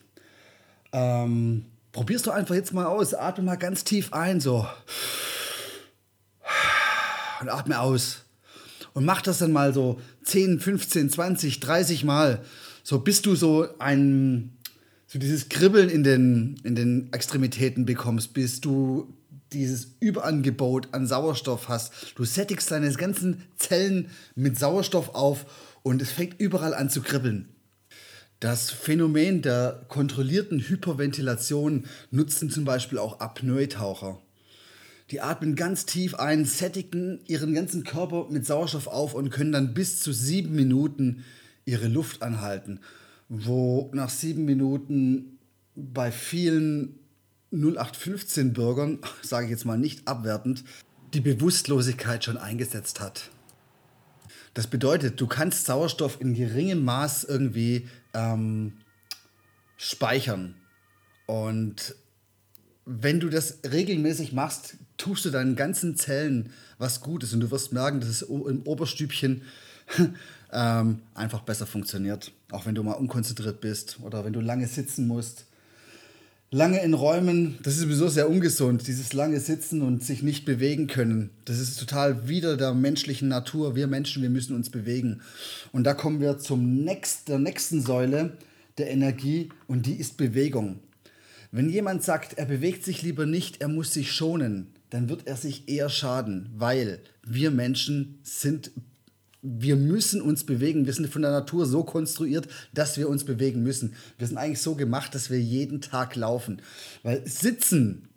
Ähm, 0.93 1.65
probierst 1.93 2.27
du 2.27 2.31
einfach 2.31 2.55
jetzt 2.55 2.75
mal 2.75 2.85
aus, 2.85 3.15
atme 3.15 3.45
mal 3.45 3.57
ganz 3.57 3.83
tief 3.83 4.13
ein, 4.13 4.41
so. 4.41 4.67
Und 7.41 7.49
atme 7.49 7.81
aus. 7.81 8.25
Und 8.93 9.07
mach 9.07 9.23
das 9.23 9.39
dann 9.39 9.53
mal 9.53 9.73
so 9.73 10.03
10, 10.25 10.61
15, 10.61 11.09
20, 11.09 11.61
30 11.61 12.05
Mal 12.05 12.45
so 12.89 13.01
bis 13.01 13.21
du 13.21 13.35
so 13.35 13.69
ein, 13.81 14.57
so 15.07 15.19
dieses 15.19 15.51
Kribbeln 15.51 15.91
in 15.91 16.05
den, 16.05 16.59
in 16.65 16.75
den 16.75 17.13
Extremitäten 17.13 17.85
bekommst, 17.85 18.33
bis 18.33 18.63
du 18.63 19.13
dieses 19.53 19.89
Überangebot 20.01 20.89
an 20.93 21.07
Sauerstoff 21.07 21.69
hast. 21.69 21.93
Du 22.15 22.25
sättigst 22.25 22.71
deine 22.71 22.91
ganzen 22.95 23.43
Zellen 23.57 24.09
mit 24.37 24.59
Sauerstoff 24.59 25.15
auf 25.15 25.45
und 25.83 26.01
es 26.01 26.11
fängt 26.11 26.41
überall 26.41 26.73
an 26.73 26.89
zu 26.89 27.03
kribbeln. 27.03 27.51
Das 28.41 28.71
Phänomen 28.71 29.43
der 29.43 29.85
kontrollierten 29.89 30.59
Hyperventilation 30.59 31.85
nutzen 32.11 32.49
zum 32.49 32.65
Beispiel 32.65 32.97
auch 32.97 33.21
Apnoe-Taucher. 33.21 34.19
Die 35.11 35.21
atmen 35.21 35.57
ganz 35.57 35.85
tief 35.85 36.15
ein, 36.15 36.47
sättigen 36.47 37.21
ihren 37.27 37.53
ganzen 37.53 37.85
Körper 37.85 38.29
mit 38.31 38.47
Sauerstoff 38.47 38.87
auf 38.87 39.13
und 39.13 39.29
können 39.29 39.53
dann 39.53 39.75
bis 39.75 40.01
zu 40.01 40.11
sieben 40.15 40.55
Minuten 40.55 41.27
ihre 41.69 41.89
Luft 41.89 42.23
anhalten, 42.23 42.81
wo 43.29 43.91
nach 43.93 44.09
sieben 44.09 44.47
Minuten 44.47 45.39
bei 45.77 46.11
vielen 46.11 46.99
0815-Bürgern, 47.53 48.99
sage 49.23 49.47
ich 49.47 49.51
jetzt 49.51 49.67
mal 49.67 49.79
nicht 49.79 50.09
abwertend, 50.09 50.65
die 51.15 51.21
Bewusstlosigkeit 51.21 52.25
schon 52.25 52.39
eingesetzt 52.39 53.01
hat. 53.01 53.31
Das 54.55 54.67
bedeutet, 54.67 55.21
du 55.21 55.27
kannst 55.27 55.67
Sauerstoff 55.67 56.21
in 56.21 56.35
geringem 56.35 56.85
Maß 56.85 57.25
irgendwie 57.25 57.89
ähm, 58.15 58.73
speichern. 59.77 60.55
Und 61.27 61.95
wenn 62.85 63.21
du 63.21 63.29
das 63.29 63.59
regelmäßig 63.71 64.33
machst, 64.33 64.79
tust 64.97 65.25
du 65.27 65.31
deinen 65.31 65.55
ganzen 65.55 65.97
Zellen 65.97 66.51
was 66.79 67.01
Gutes 67.01 67.33
und 67.35 67.41
du 67.41 67.51
wirst 67.51 67.73
merken, 67.73 68.01
dass 68.01 68.09
es 68.09 68.23
im 68.23 68.63
Oberstübchen 68.63 69.43
ähm, 70.53 71.01
einfach 71.15 71.43
besser 71.43 71.67
funktioniert. 71.67 72.33
Auch 72.51 72.67
wenn 72.67 72.75
du 72.75 72.83
mal 72.83 72.93
unkonzentriert 72.93 73.61
bist 73.61 73.99
oder 74.03 74.25
wenn 74.25 74.33
du 74.33 74.41
lange 74.41 74.67
sitzen 74.67 75.07
musst. 75.07 75.45
Lange 76.51 76.83
in 76.83 76.95
Räumen, 76.95 77.59
das 77.63 77.75
ist 77.75 77.81
sowieso 77.81 78.09
sehr 78.09 78.31
ungesund, 78.31 78.87
dieses 78.87 79.13
lange 79.13 79.39
Sitzen 79.39 79.83
und 79.83 80.03
sich 80.03 80.23
nicht 80.23 80.47
bewegen 80.47 80.87
können. 80.87 81.29
Das 81.45 81.59
ist 81.59 81.79
total 81.79 82.27
wieder 82.27 82.57
der 82.57 82.73
menschlichen 82.73 83.29
Natur. 83.29 83.77
Wir 83.77 83.87
Menschen, 83.87 84.23
wir 84.23 84.31
müssen 84.31 84.57
uns 84.57 84.71
bewegen. 84.71 85.21
Und 85.73 85.85
da 85.85 85.93
kommen 85.93 86.21
wir 86.21 86.39
zum 86.39 86.85
nächst, 86.85 87.29
der 87.29 87.39
nächsten 87.39 87.83
Säule 87.83 88.39
der 88.79 88.91
Energie 88.91 89.51
und 89.67 89.85
die 89.85 89.97
ist 89.97 90.17
Bewegung. 90.17 90.79
Wenn 91.51 91.69
jemand 91.69 92.03
sagt, 92.03 92.39
er 92.39 92.47
bewegt 92.47 92.83
sich 92.83 93.03
lieber 93.03 93.27
nicht, 93.27 93.61
er 93.61 93.69
muss 93.69 93.93
sich 93.93 94.13
schonen, 94.13 94.69
dann 94.91 95.11
wird 95.11 95.27
er 95.27 95.37
sich 95.37 95.69
eher 95.69 95.91
schaden, 95.91 96.51
weil 96.57 97.01
wir 97.27 97.51
Menschen 97.51 98.21
sind 98.23 98.71
wir 99.43 99.77
müssen 99.77 100.21
uns 100.21 100.45
bewegen. 100.45 100.87
Wir 100.87 100.93
sind 100.93 101.09
von 101.09 101.23
der 101.23 101.31
Natur 101.31 101.67
so 101.67 101.85
konstruiert, 101.85 102.49
dass 102.75 102.97
wir 102.97 103.09
uns 103.09 103.25
bewegen 103.25 103.63
müssen. 103.63 103.95
Wir 104.19 104.27
sind 104.27 104.37
eigentlich 104.37 104.61
so 104.61 104.75
gemacht, 104.75 105.15
dass 105.15 105.31
wir 105.31 105.41
jeden 105.41 105.81
Tag 105.81 106.17
laufen. 106.17 106.61
Weil 107.03 107.27
Sitzen 107.27 108.09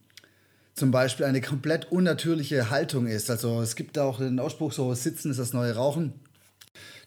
zum 0.74 0.92
Beispiel 0.92 1.26
eine 1.26 1.42
komplett 1.42 1.92
unnatürliche 1.92 2.70
Haltung 2.70 3.08
ist. 3.08 3.30
Also 3.30 3.62
es 3.62 3.76
gibt 3.76 4.00
auch 4.00 4.18
den 4.18 4.40
Ausspruch 4.40 4.72
so, 4.72 4.94
Sitzen 4.94 5.32
ist 5.32 5.40
das 5.40 5.54
neue 5.54 5.76
Rauchen. 5.76 6.14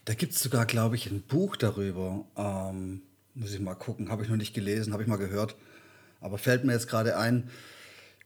Da 0.05 0.13
gibt 0.13 0.33
es 0.33 0.39
sogar, 0.39 0.65
glaube 0.65 0.95
ich, 0.95 1.07
ein 1.07 1.21
Buch 1.21 1.55
darüber. 1.57 2.25
Ähm, 2.37 3.01
muss 3.33 3.53
ich 3.53 3.59
mal 3.59 3.75
gucken, 3.75 4.09
habe 4.09 4.23
ich 4.23 4.29
noch 4.29 4.37
nicht 4.37 4.53
gelesen, 4.53 4.93
habe 4.93 5.03
ich 5.03 5.09
mal 5.09 5.17
gehört. 5.17 5.55
Aber 6.21 6.37
fällt 6.37 6.63
mir 6.63 6.73
jetzt 6.73 6.87
gerade 6.87 7.17
ein. 7.17 7.49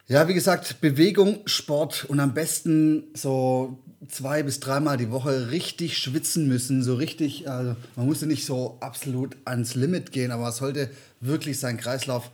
Ja, 0.10 0.28
wie 0.28 0.34
gesagt, 0.34 0.82
Bewegung, 0.82 1.42
Sport 1.46 2.06
und 2.06 2.20
am 2.20 2.34
besten 2.34 3.04
so 3.14 3.78
zwei 4.08 4.42
bis 4.42 4.60
dreimal 4.60 4.98
die 4.98 5.12
Woche 5.12 5.52
richtig 5.52 6.00
schwitzen 6.00 6.48
müssen. 6.48 6.82
So 6.82 6.96
richtig, 6.96 7.48
also 7.48 7.76
man 7.96 8.08
musste 8.08 8.26
nicht 8.26 8.44
so 8.44 8.80
absolut 8.80 9.38
ans 9.46 9.76
Limit 9.76 10.12
gehen, 10.12 10.32
aber 10.32 10.50
es 10.50 10.58
sollte 10.58 10.90
wirklich 11.22 11.60
seinen 11.60 11.78
Kreislauf 11.78 12.32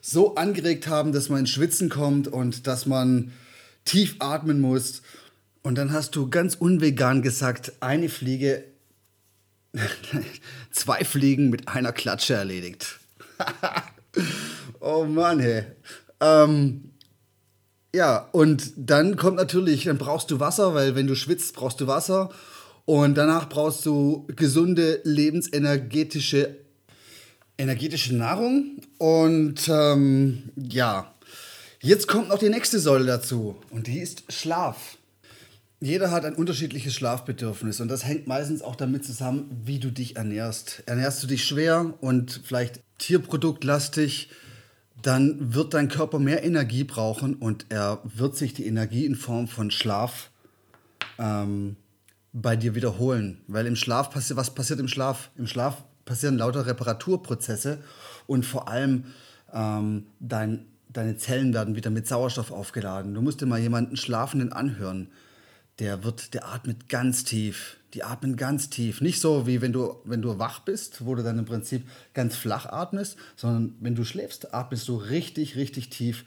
so 0.00 0.34
angeregt 0.34 0.88
haben, 0.88 1.12
dass 1.12 1.28
man 1.28 1.38
ins 1.40 1.50
Schwitzen 1.50 1.90
kommt 1.90 2.26
und 2.26 2.66
dass 2.66 2.86
man 2.86 3.30
tief 3.84 4.16
atmen 4.18 4.60
muss. 4.60 5.02
Und 5.62 5.76
dann 5.76 5.92
hast 5.92 6.16
du 6.16 6.28
ganz 6.28 6.56
unvegan 6.56 7.22
gesagt, 7.22 7.74
eine 7.78 8.08
Fliege, 8.08 8.64
zwei 10.72 11.04
Fliegen 11.04 11.50
mit 11.50 11.68
einer 11.68 11.92
Klatsche 11.92 12.34
erledigt. 12.34 12.98
oh 14.80 15.04
Mann, 15.04 15.38
hey. 15.38 15.66
Ähm, 16.18 16.91
ja, 17.94 18.28
und 18.32 18.72
dann 18.76 19.16
kommt 19.16 19.36
natürlich, 19.36 19.84
dann 19.84 19.98
brauchst 19.98 20.30
du 20.30 20.40
Wasser, 20.40 20.74
weil 20.74 20.94
wenn 20.94 21.06
du 21.06 21.14
schwitzt, 21.14 21.54
brauchst 21.54 21.80
du 21.80 21.86
Wasser. 21.86 22.30
Und 22.84 23.14
danach 23.16 23.48
brauchst 23.48 23.86
du 23.86 24.26
gesunde, 24.34 25.00
lebensenergetische 25.04 26.56
energetische 27.58 28.16
Nahrung. 28.16 28.80
Und 28.98 29.68
ähm, 29.68 30.50
ja, 30.56 31.12
Jetzt 31.84 32.06
kommt 32.06 32.28
noch 32.28 32.38
die 32.38 32.48
nächste 32.48 32.78
Säule 32.78 33.06
dazu 33.06 33.56
und 33.70 33.88
die 33.88 33.98
ist 33.98 34.32
Schlaf. 34.32 34.98
Jeder 35.80 36.12
hat 36.12 36.24
ein 36.24 36.36
unterschiedliches 36.36 36.94
Schlafbedürfnis 36.94 37.80
und 37.80 37.88
das 37.88 38.04
hängt 38.04 38.28
meistens 38.28 38.62
auch 38.62 38.76
damit 38.76 39.04
zusammen, 39.04 39.50
wie 39.64 39.80
du 39.80 39.90
dich 39.90 40.14
ernährst. 40.14 40.84
Ernährst 40.86 41.20
du 41.24 41.26
dich 41.26 41.44
schwer 41.44 41.92
und 42.00 42.40
vielleicht 42.44 42.78
tierproduktlastig, 42.98 44.30
dann 45.02 45.54
wird 45.54 45.74
dein 45.74 45.88
Körper 45.88 46.18
mehr 46.18 46.44
Energie 46.44 46.84
brauchen 46.84 47.34
und 47.34 47.66
er 47.68 48.00
wird 48.04 48.36
sich 48.36 48.54
die 48.54 48.66
Energie 48.66 49.04
in 49.04 49.16
Form 49.16 49.48
von 49.48 49.70
Schlaf 49.70 50.30
ähm, 51.18 51.76
bei 52.32 52.56
dir 52.56 52.74
wiederholen. 52.74 53.40
Weil 53.48 53.66
im 53.66 53.76
Schlaf 53.76 54.10
passiert, 54.10 54.36
was 54.36 54.54
passiert 54.54 54.80
im 54.80 54.88
Schlaf? 54.88 55.30
Im 55.36 55.46
Schlaf 55.46 55.82
passieren 56.04 56.38
lauter 56.38 56.66
Reparaturprozesse 56.66 57.78
und 58.26 58.46
vor 58.46 58.68
allem 58.68 59.04
ähm, 59.52 60.06
dein, 60.20 60.66
deine 60.88 61.16
Zellen 61.16 61.52
werden 61.52 61.74
wieder 61.74 61.90
mit 61.90 62.06
Sauerstoff 62.06 62.52
aufgeladen. 62.52 63.14
Du 63.14 63.22
musst 63.22 63.40
dir 63.40 63.46
mal 63.46 63.60
jemanden 63.60 63.96
Schlafenden 63.96 64.52
anhören 64.52 65.08
der 65.78 66.04
wird, 66.04 66.34
der 66.34 66.48
atmet 66.48 66.88
ganz 66.88 67.24
tief. 67.24 67.76
Die 67.94 68.04
atmen 68.04 68.36
ganz 68.36 68.70
tief. 68.70 69.00
Nicht 69.00 69.20
so 69.20 69.46
wie 69.46 69.60
wenn 69.60 69.72
du, 69.72 69.96
wenn 70.04 70.22
du 70.22 70.38
wach 70.38 70.60
bist, 70.60 71.04
wo 71.04 71.14
du 71.14 71.22
dann 71.22 71.38
im 71.38 71.44
Prinzip 71.44 71.86
ganz 72.14 72.36
flach 72.36 72.66
atmest, 72.66 73.16
sondern 73.36 73.74
wenn 73.80 73.94
du 73.94 74.04
schläfst, 74.04 74.54
atmest 74.54 74.88
du 74.88 74.96
richtig, 74.96 75.56
richtig 75.56 75.90
tief. 75.90 76.24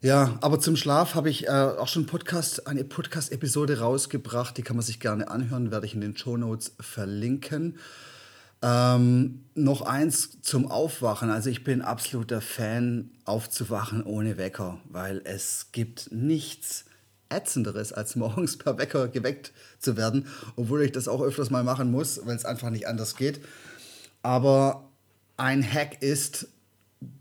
Ja, 0.00 0.36
aber 0.42 0.60
zum 0.60 0.76
Schlaf 0.76 1.14
habe 1.14 1.30
ich 1.30 1.46
äh, 1.46 1.50
auch 1.50 1.88
schon 1.88 2.06
Podcast, 2.06 2.66
eine 2.66 2.84
Podcast-Episode 2.84 3.78
rausgebracht, 3.78 4.56
die 4.56 4.62
kann 4.62 4.76
man 4.76 4.84
sich 4.84 5.00
gerne 5.00 5.30
anhören, 5.30 5.70
werde 5.70 5.86
ich 5.86 5.94
in 5.94 6.02
den 6.02 6.16
Show 6.16 6.36
Notes 6.36 6.72
verlinken. 6.78 7.78
Ähm, 8.60 9.44
noch 9.54 9.82
eins 9.82 10.42
zum 10.42 10.70
Aufwachen. 10.70 11.30
Also 11.30 11.48
ich 11.48 11.64
bin 11.64 11.80
absoluter 11.80 12.40
Fan, 12.40 13.10
aufzuwachen 13.24 14.02
ohne 14.02 14.36
Wecker, 14.36 14.78
weil 14.90 15.22
es 15.24 15.68
gibt 15.72 16.12
nichts 16.12 16.84
ätzenderes, 17.34 17.92
als 17.92 18.16
morgens 18.16 18.56
per 18.56 18.78
Wecker 18.78 19.08
geweckt 19.08 19.52
zu 19.78 19.96
werden, 19.96 20.26
obwohl 20.56 20.82
ich 20.82 20.92
das 20.92 21.08
auch 21.08 21.20
öfters 21.20 21.50
mal 21.50 21.64
machen 21.64 21.90
muss, 21.90 22.20
weil 22.24 22.36
es 22.36 22.44
einfach 22.44 22.70
nicht 22.70 22.86
anders 22.86 23.16
geht. 23.16 23.40
Aber 24.22 24.88
ein 25.36 25.62
Hack 25.62 26.02
ist, 26.02 26.48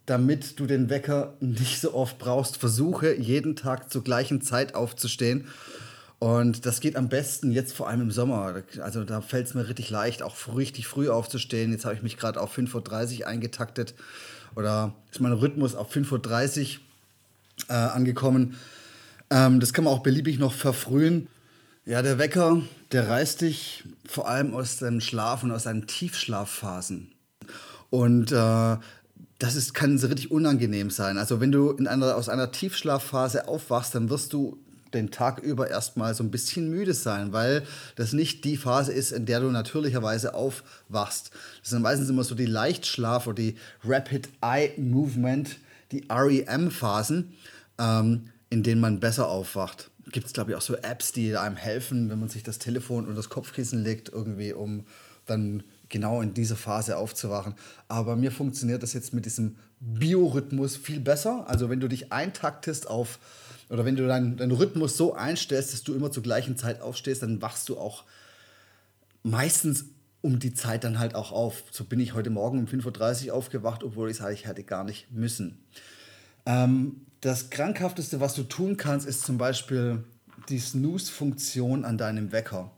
damit 0.06 0.60
du 0.60 0.66
den 0.66 0.90
Wecker 0.90 1.34
nicht 1.40 1.82
so 1.82 1.94
oft 1.94 2.18
brauchst, 2.20 2.58
versuche 2.58 3.16
jeden 3.16 3.56
Tag 3.56 3.92
zur 3.92 4.04
gleichen 4.04 4.42
Zeit 4.42 4.76
aufzustehen. 4.76 5.48
Und 6.20 6.66
das 6.66 6.80
geht 6.80 6.96
am 6.96 7.10
besten 7.10 7.52
jetzt 7.52 7.74
vor 7.74 7.90
allem 7.90 8.00
im 8.00 8.12
Sommer. 8.12 8.64
Also 8.80 9.04
da 9.04 9.20
fällt 9.20 9.48
es 9.48 9.56
mir 9.56 9.68
richtig 9.68 9.90
leicht, 9.90 10.24
auch 10.24 10.36
richtig 10.56 10.88
früh 10.88 11.10
aufzustehen. 11.10 11.72
Jetzt 11.74 11.84
habe 11.84 11.96
ich 11.96 12.02
mich 12.02 12.16
gerade 12.16 12.40
auf 12.40 12.58
5.30 12.58 13.20
Uhr 13.20 13.28
eingetaktet 13.28 13.94
oder 14.56 14.94
ist 15.12 15.20
mein 15.20 15.34
Rhythmus 15.34 15.76
auf 15.76 15.94
5.30 15.94 16.62
Uhr 16.62 16.80
äh, 17.68 17.74
angekommen. 17.74 18.56
Ähm, 19.34 19.60
das 19.60 19.74
kann 19.74 19.86
man 19.86 19.94
auch 19.94 20.04
beliebig 20.04 20.38
noch 20.38 20.54
verfrühen. 20.54 21.28
Ja, 21.86 22.04
der 22.04 22.20
Wecker, 22.20 22.62
der 22.92 23.10
reißt 23.10 23.42
dich 23.42 23.84
vor 24.08 24.30
allem 24.30 24.54
aus 24.54 24.78
deinem 24.78 25.02
Schlaf 25.02 25.44
und 25.44 25.52
aus 25.52 25.64
deinen 25.64 25.88
Tiefschlafphasen. 25.88 27.12
Und 27.90 28.32
äh, 28.32 28.78
das 29.40 29.56
ist, 29.56 29.74
kann 29.74 29.98
so 29.98 30.08
richtig 30.08 30.30
unangenehm 30.30 30.92
sein. 30.92 31.18
Also 31.18 31.42
wenn 31.42 31.52
du 31.52 31.72
in 31.72 31.88
einer, 31.88 32.16
aus 32.16 32.30
einer 32.30 32.52
Tiefschlafphase 32.52 33.48
aufwachst, 33.48 33.96
dann 33.96 34.10
wirst 34.12 34.34
du 34.34 34.60
den 34.94 35.10
Tag 35.10 35.40
über 35.40 35.68
erstmal 35.68 36.14
so 36.14 36.24
ein 36.24 36.30
bisschen 36.30 36.70
müde 36.70 36.94
sein, 36.94 37.34
weil 37.34 37.64
das 37.96 38.14
nicht 38.14 38.46
die 38.46 38.56
Phase 38.56 38.94
ist, 38.94 39.12
in 39.12 39.26
der 39.26 39.40
du 39.40 39.50
natürlicherweise 39.50 40.36
aufwachst. 40.36 41.32
Das 41.62 41.72
sind 41.72 41.82
meistens 41.82 42.08
immer 42.08 42.24
so 42.24 42.36
die 42.36 42.46
Leichtschlaf- 42.46 43.26
oder 43.26 43.42
die 43.42 43.56
Rapid 43.84 44.30
Eye 44.42 44.74
Movement, 44.78 45.58
die 45.92 46.06
REM-Phasen. 46.08 47.34
Ähm, 47.80 48.30
in 48.54 48.62
denen 48.62 48.80
man 48.80 49.00
besser 49.00 49.30
aufwacht. 49.30 49.90
Gibt 50.12 50.28
es, 50.28 50.34
glaube 50.34 50.52
ich, 50.52 50.58
auch 50.58 50.62
so 50.62 50.76
Apps, 50.76 51.12
die 51.12 51.36
einem 51.36 51.56
helfen, 51.56 52.12
wenn 52.12 52.20
man 52.20 52.30
sich 52.30 52.44
das 52.44 52.60
Telefon 52.60 53.06
unter 53.06 53.16
das 53.16 53.30
Kopfkissen 53.30 53.84
legt, 53.84 54.10
irgendwie, 54.10 54.54
um 54.54 54.86
dann 55.26 55.64
genau 55.90 56.22
in 56.22 56.36
dieser 56.36 56.56
Phase 56.56 56.98
aufzuwachen. 56.98 57.56
Aber 57.88 58.12
bei 58.12 58.16
mir 58.16 58.32
funktioniert 58.32 58.84
das 58.84 58.94
jetzt 58.94 59.12
mit 59.12 59.26
diesem 59.26 59.56
Biorhythmus 59.80 60.78
viel 60.78 61.00
besser. 61.00 61.50
Also 61.50 61.70
wenn 61.72 61.80
du 61.80 61.88
dich 61.88 62.12
eintaktest 62.14 62.88
auf, 62.88 63.18
oder 63.70 63.86
wenn 63.86 63.96
du 63.96 64.06
deinen, 64.06 64.38
deinen 64.38 64.52
Rhythmus 64.52 64.98
so 64.98 65.16
einstellst, 65.16 65.74
dass 65.74 65.84
du 65.84 65.96
immer 65.96 66.12
zur 66.12 66.22
gleichen 66.22 66.56
Zeit 66.56 66.80
aufstehst, 66.82 67.24
dann 67.24 67.42
wachst 67.42 67.70
du 67.70 67.80
auch 67.80 68.04
meistens 69.24 69.86
um 70.22 70.38
die 70.38 70.54
Zeit 70.54 70.84
dann 70.84 71.00
halt 71.00 71.16
auch 71.16 71.32
auf. 71.32 71.64
So 71.72 71.86
bin 71.86 72.00
ich 72.00 72.14
heute 72.14 72.30
Morgen 72.30 72.60
um 72.60 72.66
5.30 72.66 73.28
Uhr 73.28 73.34
aufgewacht, 73.34 73.84
obwohl 73.84 74.12
ich 74.12 74.18
sage, 74.18 74.36
ich 74.36 74.46
hätte 74.46 74.64
gar 74.64 74.84
nicht 74.84 75.12
müssen. 75.12 75.58
Ähm, 76.46 77.02
das 77.24 77.50
Krankhafteste, 77.50 78.20
was 78.20 78.36
du 78.36 78.44
tun 78.44 78.76
kannst, 78.76 79.08
ist 79.08 79.24
zum 79.24 79.38
Beispiel 79.38 80.04
die 80.50 80.60
Snooze-Funktion 80.60 81.86
an 81.86 81.98
deinem 81.98 82.34
Wecker. 82.34 82.72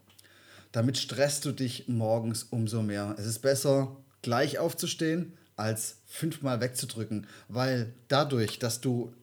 Damit 0.72 1.00
stresst 1.00 1.46
du 1.46 1.52
dich 1.52 1.88
morgens 1.88 2.44
umso 2.44 2.84
mehr. 2.84 3.16
Es 3.18 3.26
ist 3.26 3.40
besser, 3.40 3.98
gleich 4.22 4.60
aufzustehen, 4.60 5.34
als 5.56 5.98
fünfmal 6.06 6.62
wegzudrücken, 6.62 7.26
weil 7.48 7.94
dadurch, 8.08 8.60
dass 8.60 8.82
du 8.82 9.16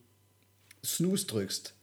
Snooze 0.84 1.26
drückst, 1.26 1.74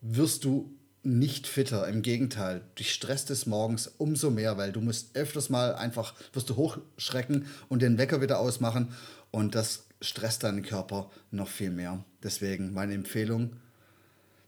wirst 0.00 0.44
du 0.44 0.72
nicht 1.02 1.48
fitter. 1.48 1.88
Im 1.88 2.02
Gegenteil, 2.02 2.62
dich 2.78 2.94
stresst 2.94 3.30
es 3.30 3.46
morgens 3.46 3.88
umso 3.98 4.30
mehr, 4.30 4.56
weil 4.58 4.70
du 4.70 4.80
musst 4.80 5.16
öfters 5.16 5.50
mal 5.50 5.74
einfach, 5.74 6.14
wirst 6.32 6.50
du 6.50 6.56
hochschrecken 6.56 7.46
und 7.68 7.82
den 7.82 7.98
Wecker 7.98 8.20
wieder 8.20 8.38
ausmachen 8.38 8.92
und 9.32 9.56
das 9.56 9.83
stresst 10.00 10.42
deinen 10.42 10.62
Körper 10.62 11.10
noch 11.30 11.48
viel 11.48 11.70
mehr. 11.70 12.04
Deswegen 12.22 12.72
meine 12.72 12.94
Empfehlung, 12.94 13.56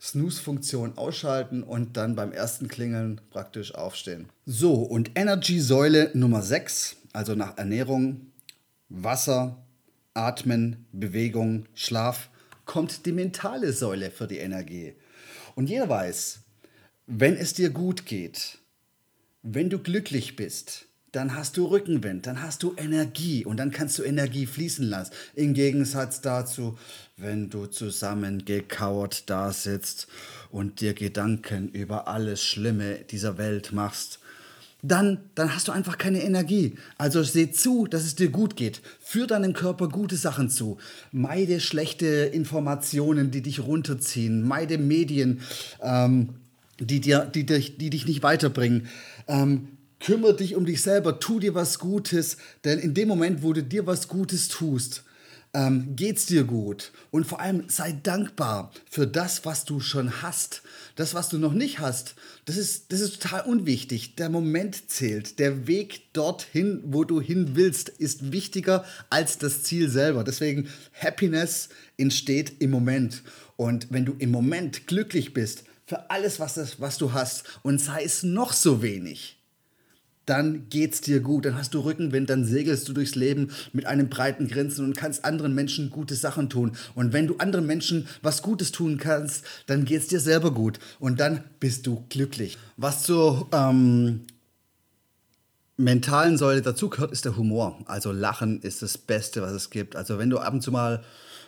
Snooze-Funktion 0.01 0.99
ausschalten 0.99 1.63
und 1.63 1.97
dann 1.97 2.15
beim 2.15 2.33
ersten 2.33 2.69
Klingeln 2.69 3.21
praktisch 3.31 3.75
aufstehen. 3.75 4.29
So, 4.45 4.75
und 4.75 5.13
Energy-Säule 5.15 6.11
Nummer 6.15 6.43
6, 6.43 6.97
also 7.13 7.35
nach 7.35 7.57
Ernährung, 7.57 8.33
Wasser, 8.89 9.65
Atmen, 10.15 10.87
Bewegung, 10.93 11.67
Schlaf, 11.75 12.29
kommt 12.65 13.07
die 13.07 13.13
mentale 13.13 13.73
Säule 13.73 14.11
für 14.11 14.27
die 14.27 14.39
Energie. 14.39 14.95
Und 15.55 15.71
jeder 15.71 15.89
weiß, 15.89 16.41
wenn 17.07 17.37
es 17.37 17.55
dir 17.55 17.71
gut 17.71 18.07
geht, 18.07 18.59
wenn 19.43 19.71
du 19.71 19.79
glücklich 19.79 20.37
bist, 20.37 20.86
dann 21.13 21.35
hast 21.35 21.57
du 21.57 21.67
Rückenwind, 21.67 22.27
dann 22.27 22.43
hast 22.43 22.63
du 22.63 22.75
Energie 22.77 23.45
und 23.45 23.59
dann 23.59 23.71
kannst 23.71 23.99
du 23.99 24.03
Energie 24.03 24.47
fließen 24.47 24.87
lassen. 24.87 25.13
Im 25.35 25.55
Gegensatz 25.55 26.21
dazu, 26.21 26.77
wenn 27.17 27.49
du 27.49 27.67
zusammengekauert 27.67 29.31
da 29.31 29.53
sitzt 29.53 30.09
und 30.51 30.81
dir 30.81 30.95
Gedanken 30.95 31.69
über 31.69 32.09
alles 32.09 32.43
Schlimme 32.43 32.97
dieser 33.11 33.39
Welt 33.39 33.73
machst, 33.73 34.19
dann, 34.83 35.19
dann 35.35 35.55
hast 35.55 35.69
du 35.69 35.73
einfach 35.73 35.99
keine 35.99 36.23
Energie. 36.23 36.75
Also 36.99 37.23
seh 37.23 37.51
zu, 37.51 37.87
dass 37.87 38.05
es 38.05 38.15
dir 38.15 38.29
gut 38.29 38.57
geht. 38.57 38.83
Führ 39.01 39.27
deinem 39.27 39.53
Körper 39.53 39.89
gute 39.89 40.17
Sachen 40.17 40.51
zu. 40.51 40.79
Meide 41.13 41.61
schlechte 41.61 42.07
Informationen, 42.07 43.31
die 43.31 43.43
dich 43.43 43.61
runterziehen. 43.61 44.47
Meide 44.47 44.79
Medien, 44.79 45.41
ähm, 45.81 46.35
die, 46.79 47.01
dir, 47.01 47.21
die, 47.25 47.47
dich, 47.47 47.79
die 47.79 47.91
dich 47.91 48.07
nicht 48.07 48.23
weiterbringen. 48.23 48.87
Ähm, 49.29 49.69
Kümmere 50.01 50.37
dich 50.37 50.55
um 50.55 50.67
dich 50.67 50.83
selber, 50.83 51.21
tu 51.21 51.41
dir 51.41 51.55
was 51.55 51.79
Gutes, 51.79 52.37
denn 52.65 52.79
in 52.79 52.95
dem 52.95 53.09
Moment, 53.09 53.43
wo 53.43 53.53
du 53.53 53.63
dir 53.63 53.87
was 53.87 54.09
Gutes 54.09 54.49
tust, 54.49 55.05
ähm, 55.57 55.97
geht's 55.97 56.27
dir 56.27 56.45
gut. 56.45 56.93
Und 57.11 57.27
vor 57.27 57.41
allem 57.41 57.65
sei 57.69 57.99
dankbar 58.03 58.73
für 58.91 59.07
das, 59.07 59.47
was 59.47 59.65
du 59.65 59.81
schon 59.81 60.21
hast. 60.21 60.63
Das, 60.97 61.15
was 61.15 61.31
du 61.31 61.39
noch 61.39 61.55
nicht 61.55 61.79
hast, 61.79 62.15
das 62.45 62.59
ist, 62.59 62.93
das 62.93 63.01
ist 63.01 63.23
total 63.23 63.43
unwichtig. 63.43 64.17
Der 64.17 64.29
Moment 64.29 64.91
zählt. 64.91 65.39
Der 65.39 65.67
Weg 65.67 66.13
dorthin, 66.13 66.83
wo 66.85 67.05
du 67.05 67.23
hin 67.23 67.53
willst, 67.55 67.89
ist 67.89 68.33
wichtiger 68.33 68.85
als 69.09 69.39
das 69.39 69.63
Ziel 69.63 69.89
selber. 69.89 70.25
Deswegen, 70.25 70.69
Happiness 70.93 71.71
entsteht 71.97 72.61
im 72.61 72.71
Moment. 72.71 73.23
Und 73.57 73.87
wenn 73.91 74.05
du 74.05 74.15
im 74.19 74.31
Moment 74.31 74.87
glücklich 74.87 75.33
bist 75.33 75.65
für 75.87 76.11
alles, 76.11 76.39
was, 76.39 76.55
das, 76.55 76.81
was 76.81 76.99
du 76.99 77.15
hast, 77.15 77.45
und 77.63 77.81
sei 77.81 78.03
es 78.05 78.23
noch 78.23 78.53
so 78.53 78.83
wenig, 78.83 79.36
dann 80.27 80.69
geht's 80.69 81.01
dir 81.01 81.21
gut, 81.21 81.45
dann 81.45 81.57
hast 81.57 81.73
du 81.73 81.81
Rückenwind, 81.81 82.29
dann 82.29 82.45
segelst 82.45 82.89
du 82.89 82.93
durchs 82.93 83.15
Leben 83.15 83.51
mit 83.73 83.87
einem 83.87 84.09
breiten 84.09 84.49
Grinsen 84.49 84.85
und 84.85 84.97
kannst 84.97 85.25
anderen 85.25 85.55
Menschen 85.55 85.89
gute 85.89 86.17
Sachen 86.17 86.51
tun. 86.51 86.73
Und 86.95 87.13
wenn 87.13 87.29
du 87.29 87.37
anderen 87.39 87.67
Menschen 87.67 88.09
was 88.23 88.43
Gutes 88.43 88.73
tun 88.73 88.99
kannst, 88.99 89.45
dann 89.67 89.85
geht's 89.85 90.09
dir 90.09 90.21
selber 90.21 90.53
gut 90.53 90.81
und 90.99 91.21
dann 91.21 91.45
bist 91.61 91.87
du 91.87 92.05
glücklich. 92.09 92.59
Was 92.77 93.05
zur 93.05 93.49
ähm, 93.53 94.23
mentalen 95.77 96.39
Säule 96.39 96.63
dazu 96.63 96.89
gehört, 96.89 97.13
ist 97.13 97.25
der 97.25 97.37
Humor. 97.37 97.79
Also 97.87 98.11
Lachen 98.11 98.61
ist 98.63 98.83
das 98.83 98.99
Beste, 98.99 99.43
was 99.43 99.53
es 99.53 99.71
gibt. 99.71 99.95
Also 99.95 100.19
wenn 100.19 100.31
du 100.31 100.39
ab 100.39 100.53
und 100.53 100.63
zu 100.63 100.73
mal 100.73 101.05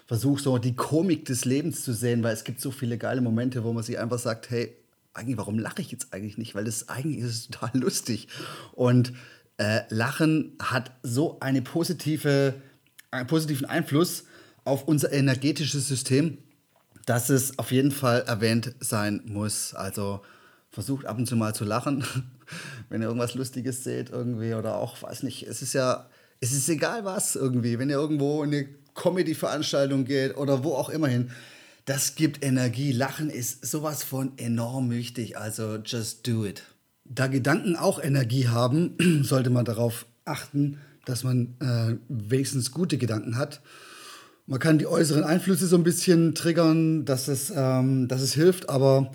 versuchst, 0.07 0.45
so 0.45 0.57
die 0.59 0.77
Komik 0.77 1.25
des 1.25 1.45
Lebens 1.45 1.85
zu 1.85 1.93
sehen, 1.93 2.23
weil 2.23 2.33
es 2.33 2.45
gibt 2.45 2.61
so 2.61 2.71
viele 2.71 2.97
geile 2.97 3.21
Momente, 3.21 3.65
wo 3.65 3.73
man 3.73 3.83
sich 3.83 3.99
einfach 3.99 4.19
sagt, 4.19 4.51
hey, 4.51 4.75
eigentlich, 5.15 5.39
warum 5.39 5.59
lache 5.59 5.83
ich 5.83 5.91
jetzt 5.91 6.13
eigentlich 6.13 6.39
nicht? 6.39 6.55
Weil 6.55 6.65
das 6.65 6.89
eigentlich 6.89 7.19
ist 7.19 7.53
total 7.53 7.71
lustig. 7.81 8.29
Und 8.73 9.13
äh, 9.59 9.83
Lachen 9.89 10.57
hat 10.61 10.93
so 11.03 11.41
eine 11.41 11.63
positive, 11.63 12.55
einen 13.11 13.27
positiven 13.27 13.67
Einfluss 13.67 14.25
auf 14.65 14.85
unser 14.85 15.13
energetisches 15.13 15.89
System, 15.89 16.39
dass 17.07 17.31
es 17.31 17.59
auf 17.59 17.73
jeden 17.73 17.91
Fall 17.91 18.23
erwähnt 18.27 18.75
sein 18.81 19.23
muss. 19.25 19.75
Also 19.75 20.21
versucht 20.71 21.07
ab 21.07 21.19
und 21.19 21.27
zu 21.27 21.37
mal 21.37 21.55
zu 21.55 21.65
lachen, 21.65 22.05
wenn 22.89 23.01
ihr 23.01 23.09
irgendwas 23.09 23.35
Lustiges 23.35 23.83
seht 23.83 24.11
irgendwie 24.11 24.55
oder 24.55 24.77
auch, 24.77 25.03
weiß 25.03 25.23
nicht, 25.23 25.45
es 25.47 25.63
ist 25.63 25.73
ja, 25.73 26.09
es 26.41 26.53
ist 26.53 26.69
egal 26.69 27.05
was 27.05 27.35
irgendwie, 27.35 27.79
wenn 27.79 27.91
ihr 27.91 27.97
irgendwo 27.97 28.45
in 28.45 28.53
eine 28.53 28.69
Comedy-Veranstaltung 28.95 30.05
geht 30.05 30.37
oder 30.37 30.63
wo 30.65 30.75
auch 30.75 30.89
immer 30.89 31.09
hin. 31.09 31.31
Das 31.89 32.17
gibt 32.17 32.45
Energie. 32.45 32.93
Lachen 32.93 33.31
ist 33.31 33.65
sowas 33.65 34.05
von 34.05 34.37
enorm 34.37 34.91
wichtig. 34.91 35.39
Also 35.39 35.77
just 35.77 36.27
do 36.27 36.45
it. 36.45 36.63
Da 37.07 37.29
Gedanken 37.29 37.77
auch 37.77 37.99
Energie 37.99 38.47
haben, 38.47 38.93
sollte 39.23 39.49
man 39.49 39.65
darauf 39.65 40.05
achten, 40.27 40.77
dass 41.07 41.25
man 41.25 41.57
äh, 41.61 41.97
wenigstens 42.11 42.73
gute 42.73 42.99
Gedanken 42.99 43.39
hat. 43.39 43.63
Man 44.47 44.61
kann 44.61 44.77
die 44.77 44.87
äußeren 44.87 45.25
Einflüsse 45.25 45.67
so 45.67 45.77
ein 45.77 45.83
bisschen 45.83 46.35
triggern, 46.35 47.07
dass 47.07 47.27
es, 47.27 47.51
ähm, 47.57 48.07
dass 48.07 48.21
es 48.21 48.35
hilft, 48.35 48.69
aber 48.69 49.11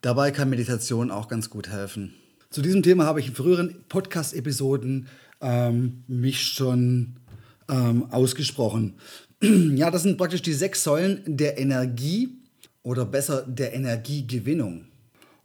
dabei 0.00 0.32
kann 0.32 0.50
Meditation 0.50 1.12
auch 1.12 1.28
ganz 1.28 1.48
gut 1.48 1.68
helfen. 1.68 2.12
Zu 2.50 2.62
diesem 2.62 2.82
Thema 2.82 3.04
habe 3.04 3.20
ich 3.20 3.28
in 3.28 3.36
früheren 3.36 3.84
Podcast-Episoden 3.88 5.06
ähm, 5.40 6.02
mich 6.08 6.40
schon 6.44 7.20
ähm, 7.68 8.10
ausgesprochen. 8.10 8.94
ja, 9.74 9.90
das 9.90 10.04
sind 10.04 10.18
praktisch 10.18 10.42
die 10.42 10.52
sechs 10.52 10.84
Säulen 10.84 11.22
der 11.26 11.58
Energie 11.58 12.38
oder 12.84 13.04
besser 13.04 13.42
der 13.42 13.74
Energiegewinnung. 13.74 14.86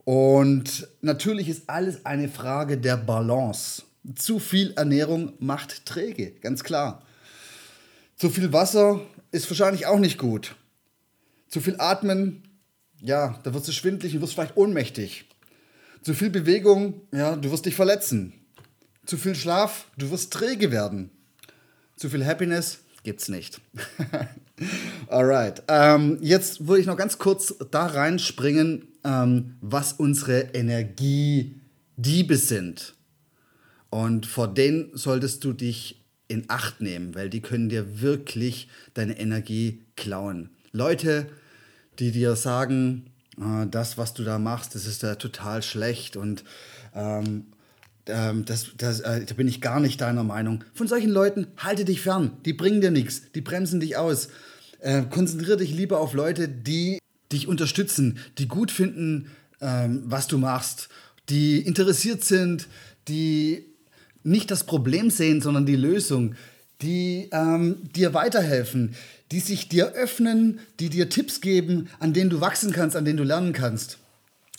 Und 0.03 0.87
natürlich 1.01 1.49
ist 1.49 1.67
alles 1.67 2.05
eine 2.05 2.29
Frage 2.29 2.77
der 2.77 2.95
Balance. 2.95 3.83
Zu 4.15 4.39
viel 4.39 4.71
Ernährung 4.75 5.33
macht 5.39 5.85
träge, 5.85 6.31
ganz 6.41 6.63
klar. 6.63 7.01
Zu 8.15 8.29
viel 8.29 8.53
Wasser 8.53 9.01
ist 9.31 9.49
wahrscheinlich 9.49 9.87
auch 9.87 9.99
nicht 9.99 10.17
gut. 10.19 10.55
Zu 11.49 11.59
viel 11.59 11.75
Atmen, 11.79 12.43
ja, 13.01 13.39
da 13.43 13.53
wirst 13.53 13.67
du 13.67 13.71
schwindlig 13.71 14.13
und 14.15 14.21
wirst 14.21 14.33
vielleicht 14.33 14.57
ohnmächtig. 14.57 15.25
Zu 16.03 16.13
viel 16.13 16.29
Bewegung, 16.29 17.01
ja, 17.11 17.35
du 17.35 17.51
wirst 17.51 17.65
dich 17.65 17.75
verletzen. 17.75 18.33
Zu 19.05 19.17
viel 19.17 19.35
Schlaf, 19.35 19.87
du 19.97 20.11
wirst 20.11 20.31
träge 20.31 20.71
werden. 20.71 21.09
Zu 21.95 22.09
viel 22.09 22.25
Happiness 22.25 22.79
gibt's 23.07 23.29
nicht. 23.29 23.61
Alright. 25.07 25.63
Ähm, 25.69 26.17
jetzt 26.21 26.67
würde 26.67 26.81
ich 26.81 26.87
noch 26.87 26.97
ganz 26.97 27.17
kurz 27.17 27.55
da 27.71 27.85
reinspringen, 27.85 28.85
ähm, 29.05 29.55
was 29.61 29.93
unsere 29.93 30.41
Energiediebe 30.53 32.35
sind. 32.35 32.95
Und 33.89 34.25
vor 34.25 34.53
denen 34.53 34.89
solltest 34.93 35.45
du 35.45 35.53
dich 35.53 36.03
in 36.27 36.49
Acht 36.49 36.81
nehmen, 36.81 37.15
weil 37.15 37.29
die 37.29 37.39
können 37.39 37.69
dir 37.69 38.01
wirklich 38.01 38.67
deine 38.93 39.17
Energie 39.17 39.85
klauen. 39.95 40.49
Leute, 40.73 41.27
die 41.99 42.11
dir 42.11 42.35
sagen, 42.35 43.05
äh, 43.39 43.67
das, 43.67 43.97
was 43.97 44.15
du 44.15 44.25
da 44.25 44.37
machst, 44.37 44.75
das 44.75 44.85
ist 44.85 45.01
da 45.01 45.15
total 45.15 45.63
schlecht 45.63 46.17
und 46.17 46.43
ähm, 46.93 47.45
ähm, 48.09 48.45
das, 48.45 48.67
das, 48.77 48.99
äh, 49.01 49.25
da 49.25 49.33
bin 49.33 49.47
ich 49.47 49.61
gar 49.61 49.79
nicht 49.79 50.01
deiner 50.01 50.23
Meinung. 50.23 50.63
Von 50.73 50.87
solchen 50.87 51.09
Leuten 51.09 51.47
halte 51.57 51.85
dich 51.85 52.01
fern. 52.01 52.31
Die 52.45 52.53
bringen 52.53 52.81
dir 52.81 52.91
nichts. 52.91 53.23
Die 53.33 53.41
bremsen 53.41 53.79
dich 53.79 53.97
aus. 53.97 54.29
Äh, 54.79 55.03
konzentriere 55.09 55.57
dich 55.57 55.73
lieber 55.73 55.99
auf 55.99 56.13
Leute, 56.13 56.47
die 56.47 56.99
dich 57.31 57.47
unterstützen, 57.47 58.19
die 58.37 58.47
gut 58.47 58.71
finden, 58.71 59.31
ähm, 59.61 60.03
was 60.05 60.27
du 60.27 60.37
machst, 60.37 60.89
die 61.29 61.59
interessiert 61.59 62.23
sind, 62.23 62.67
die 63.07 63.65
nicht 64.23 64.51
das 64.51 64.65
Problem 64.65 65.09
sehen, 65.09 65.41
sondern 65.41 65.65
die 65.65 65.75
Lösung, 65.75 66.35
die 66.81 67.29
ähm, 67.31 67.77
dir 67.95 68.13
weiterhelfen, 68.13 68.95
die 69.31 69.39
sich 69.39 69.67
dir 69.67 69.93
öffnen, 69.93 70.59
die 70.79 70.89
dir 70.89 71.09
Tipps 71.09 71.41
geben, 71.41 71.89
an 71.99 72.13
denen 72.13 72.29
du 72.29 72.39
wachsen 72.39 72.71
kannst, 72.71 72.95
an 72.95 73.05
denen 73.05 73.17
du 73.17 73.23
lernen 73.23 73.53
kannst. 73.53 73.97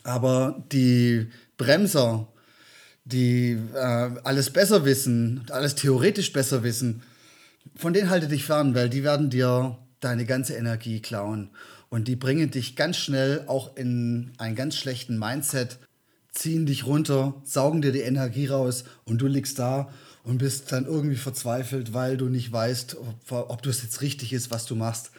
Aber 0.03 0.65
die 0.73 1.29
Bremser, 1.57 2.29
die 3.13 3.59
äh, 3.75 3.79
alles 3.79 4.51
besser 4.51 4.85
wissen, 4.85 5.43
alles 5.51 5.75
theoretisch 5.75 6.33
besser 6.33 6.63
wissen, 6.63 7.03
von 7.75 7.93
denen 7.93 8.11
halte 8.11 8.29
dich 8.29 8.45
fern, 8.45 8.75
weil 8.75 8.91
die 8.91 9.05
werden 9.05 9.31
dir 9.31 9.79
deine 10.01 10.25
ganze 10.25 10.55
Energie 10.55 11.01
klauen. 11.01 11.51
Und 11.91 12.07
die 12.07 12.17
bringen 12.17 12.51
dich 12.51 12.77
ganz 12.77 12.99
schnell 12.99 13.45
auch 13.47 13.77
in 13.77 14.33
einen 14.37 14.55
ganz 14.55 14.77
schlechten 14.77 15.19
Mindset, 15.19 15.79
ziehen 16.33 16.67
dich 16.67 16.87
runter, 16.87 17.35
saugen 17.45 17.81
dir 17.81 17.93
die 17.93 18.01
Energie 18.01 18.47
raus 18.47 18.85
und 19.05 19.19
du 19.19 19.27
liegst 19.27 19.59
da 19.59 19.91
und 20.23 20.39
bist 20.39 20.71
dann 20.71 20.85
irgendwie 20.85 21.17
verzweifelt, 21.17 21.95
weil 21.95 22.19
du 22.19 22.27
nicht 22.27 22.53
weißt, 22.53 22.97
ob, 22.99 23.51
ob 23.51 23.63
das 23.63 23.83
jetzt 23.83 24.03
richtig 24.03 24.35
ist, 24.35 24.51
was 24.51 24.67
du 24.67 24.75
machst. 24.75 25.11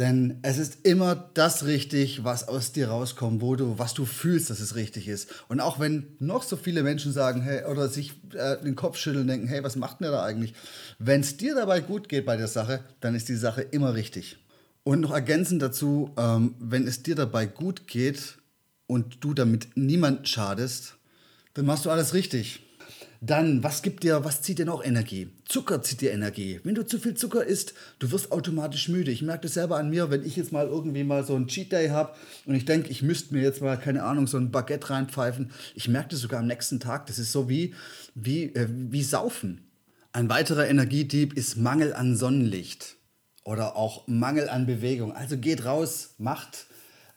Denn 0.00 0.38
es 0.40 0.56
ist 0.56 0.86
immer 0.86 1.14
das 1.34 1.66
richtig, 1.66 2.24
was 2.24 2.48
aus 2.48 2.72
dir 2.72 2.88
rauskommt, 2.88 3.42
wo 3.42 3.54
du, 3.54 3.78
was 3.78 3.92
du 3.92 4.06
fühlst, 4.06 4.48
dass 4.48 4.58
es 4.60 4.74
richtig 4.74 5.08
ist. 5.08 5.28
Und 5.48 5.60
auch 5.60 5.78
wenn 5.78 6.16
noch 6.18 6.42
so 6.42 6.56
viele 6.56 6.82
Menschen 6.82 7.12
sagen, 7.12 7.42
hey, 7.42 7.66
oder 7.66 7.86
sich 7.86 8.14
äh, 8.32 8.56
den 8.64 8.76
Kopf 8.76 8.96
schütteln 8.96 9.24
und 9.24 9.28
denken, 9.28 9.46
hey, 9.46 9.62
was 9.62 9.76
macht 9.76 10.00
der 10.00 10.10
da 10.10 10.24
eigentlich? 10.24 10.54
Wenn 10.98 11.20
es 11.20 11.36
dir 11.36 11.54
dabei 11.54 11.80
gut 11.80 12.08
geht 12.08 12.24
bei 12.24 12.38
der 12.38 12.48
Sache, 12.48 12.82
dann 13.00 13.14
ist 13.14 13.28
die 13.28 13.36
Sache 13.36 13.60
immer 13.60 13.92
richtig. 13.92 14.38
Und 14.84 15.00
noch 15.00 15.12
ergänzend 15.12 15.60
dazu, 15.60 16.12
ähm, 16.16 16.54
wenn 16.58 16.86
es 16.86 17.02
dir 17.02 17.14
dabei 17.14 17.44
gut 17.44 17.86
geht 17.86 18.38
und 18.86 19.22
du 19.22 19.34
damit 19.34 19.76
niemand 19.76 20.26
schadest, 20.26 20.94
dann 21.52 21.66
machst 21.66 21.84
du 21.84 21.90
alles 21.90 22.14
richtig. 22.14 22.62
Dann, 23.22 23.62
was 23.62 23.82
gibt 23.82 24.02
dir, 24.02 24.24
was 24.24 24.40
zieht 24.40 24.58
dir 24.58 24.64
noch 24.64 24.82
Energie? 24.82 25.28
Zucker 25.46 25.82
zieht 25.82 26.00
dir 26.00 26.12
Energie. 26.12 26.60
Wenn 26.64 26.74
du 26.74 26.86
zu 26.86 26.98
viel 26.98 27.14
Zucker 27.14 27.44
isst, 27.44 27.74
du 27.98 28.10
wirst 28.12 28.32
automatisch 28.32 28.88
müde. 28.88 29.10
Ich 29.10 29.20
merke 29.20 29.42
das 29.42 29.54
selber 29.54 29.76
an 29.76 29.90
mir, 29.90 30.10
wenn 30.10 30.24
ich 30.24 30.36
jetzt 30.36 30.52
mal 30.52 30.66
irgendwie 30.66 31.04
mal 31.04 31.22
so 31.22 31.34
einen 31.34 31.46
Cheat 31.46 31.70
Day 31.70 31.88
habe 31.90 32.14
und 32.46 32.54
ich 32.54 32.64
denke, 32.64 32.88
ich 32.88 33.02
müsste 33.02 33.34
mir 33.34 33.42
jetzt 33.42 33.60
mal, 33.60 33.78
keine 33.78 34.04
Ahnung, 34.04 34.26
so 34.26 34.38
ein 34.38 34.50
Baguette 34.50 34.88
reinpfeifen. 34.88 35.50
Ich 35.74 35.86
merke 35.86 36.08
das 36.10 36.20
sogar 36.20 36.40
am 36.40 36.46
nächsten 36.46 36.80
Tag. 36.80 37.06
Das 37.06 37.18
ist 37.18 37.30
so 37.30 37.46
wie, 37.50 37.74
wie, 38.14 38.44
äh, 38.54 38.66
wie 38.70 39.02
Saufen. 39.02 39.66
Ein 40.12 40.30
weiterer 40.30 40.66
Energiedieb 40.66 41.34
ist 41.34 41.58
Mangel 41.58 41.92
an 41.92 42.16
Sonnenlicht 42.16 42.96
oder 43.44 43.76
auch 43.76 44.08
Mangel 44.08 44.48
an 44.48 44.64
Bewegung. 44.64 45.12
Also 45.14 45.36
geht 45.36 45.66
raus, 45.66 46.14
macht, 46.16 46.68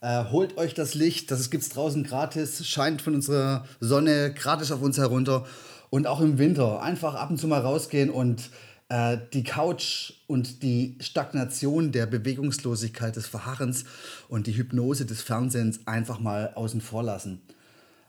äh, 0.02 0.26
holt 0.26 0.58
euch 0.58 0.74
das 0.74 0.96
Licht, 0.96 1.32
das 1.32 1.50
gibt 1.50 1.64
es 1.64 1.70
draußen 1.70 2.04
gratis, 2.04 2.68
scheint 2.68 3.02
von 3.02 3.16
unserer 3.16 3.66
Sonne 3.80 4.34
gratis 4.34 4.72
auf 4.72 4.82
uns 4.82 4.98
herunter. 4.98 5.46
Und 5.94 6.08
auch 6.08 6.22
im 6.22 6.40
Winter 6.40 6.82
einfach 6.82 7.14
ab 7.14 7.30
und 7.30 7.38
zu 7.38 7.48
mal 7.48 7.62
rausgehen 7.62 8.10
und 8.10 8.50
äh, 8.90 9.16
die 9.32 9.44
Couch 9.44 10.14
und 10.26 10.64
die 10.64 10.98
Stagnation 11.00 11.92
der 11.92 12.08
Bewegungslosigkeit 12.08 13.16
des 13.16 13.28
Verharrens 13.28 13.86
und 14.28 14.48
die 14.48 14.58
Hypnose 14.58 15.06
des 15.06 15.22
Fernsehens 15.22 15.86
einfach 15.86 16.20
mal 16.20 16.52
außen 16.56 16.82
vor 16.82 17.04
lassen. 17.04 17.44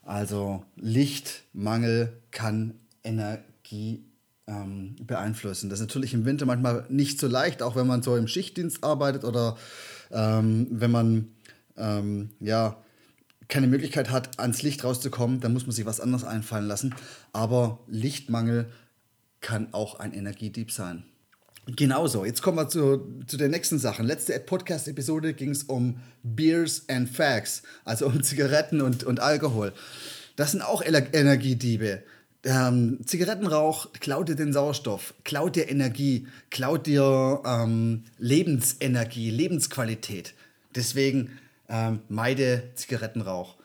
Also 0.03 0.65
Lichtmangel 0.77 2.15
kann 2.31 2.73
Energie 3.03 4.07
ähm, 4.47 4.97
beeinflussen. 5.07 5.69
Das 5.69 5.79
ist 5.79 5.87
natürlich 5.87 6.15
im 6.15 6.25
Winter 6.25 6.47
manchmal 6.47 6.87
nicht 6.89 7.21
so 7.21 7.27
leicht, 7.27 7.63
auch 7.63 7.77
wenn 7.77 7.87
man 7.87 8.03
so 8.03 8.17
im 8.17 8.29
Schichtdienst 8.29 8.83
arbeitet 8.83 9.25
oder 9.25 9.59
ähm, 10.11 10.69
wenn 10.71 10.91
man 10.91 11.29
ähm, 11.77 12.31
ja, 12.41 12.79
keine 13.49 13.67
Möglichkeit 13.67 14.11
hat, 14.11 14.39
ans 14.39 14.63
Licht 14.63 14.85
rauszukommen, 14.85 15.41
dann 15.41 15.53
muss 15.53 15.67
man 15.67 15.73
sich 15.73 15.87
was 15.87 16.01
anderes 16.01 16.25
einfallen 16.25 16.67
lassen. 16.67 16.95
Aber 17.33 17.81
Lichtmangel 17.87 18.71
kann 19.41 19.73
auch 19.73 20.01
ein 20.01 20.13
Energiedieb 20.13 20.71
sein. 20.73 21.05
Genauso, 21.67 22.27
jetzt 22.27 22.43
kommen 22.43 22.59
wir 22.59 22.69
zu, 22.69 23.23
zu 23.27 23.37
der 23.39 23.49
nächsten 23.49 23.79
Sache. 23.79 24.03
Letzte 24.03 24.39
Podcast-Episode 24.39 25.33
ging 25.33 25.51
es 25.51 25.63
um 25.65 26.01
Beers 26.23 26.85
and 26.89 27.09
Fags, 27.09 27.63
also 27.85 28.07
um 28.07 28.23
Zigaretten 28.23 28.83
und, 28.83 29.05
und 29.05 29.21
Alkohol. 29.21 29.73
Das 30.37 30.53
sind 30.53 30.63
auch 30.63 30.83
Energiediebe. 30.85 32.03
Ähm, 32.45 32.99
Zigarettenrauch 33.07 33.93
klaut 34.01 34.29
dir 34.29 34.37
den 34.37 34.53
Sauerstoff, 34.53 35.15
klaut 35.25 35.57
dir 35.57 35.71
Energie, 35.71 36.27
klaut 36.51 36.87
dir 36.87 37.41
ähm, 37.47 38.05
Lebensenergie, 38.19 39.31
Lebensqualität. 39.31 40.35
Deswegen 40.75 41.31
ähm, 41.69 42.01
meide 42.09 42.71
Zigarettenrauch. 42.75 43.57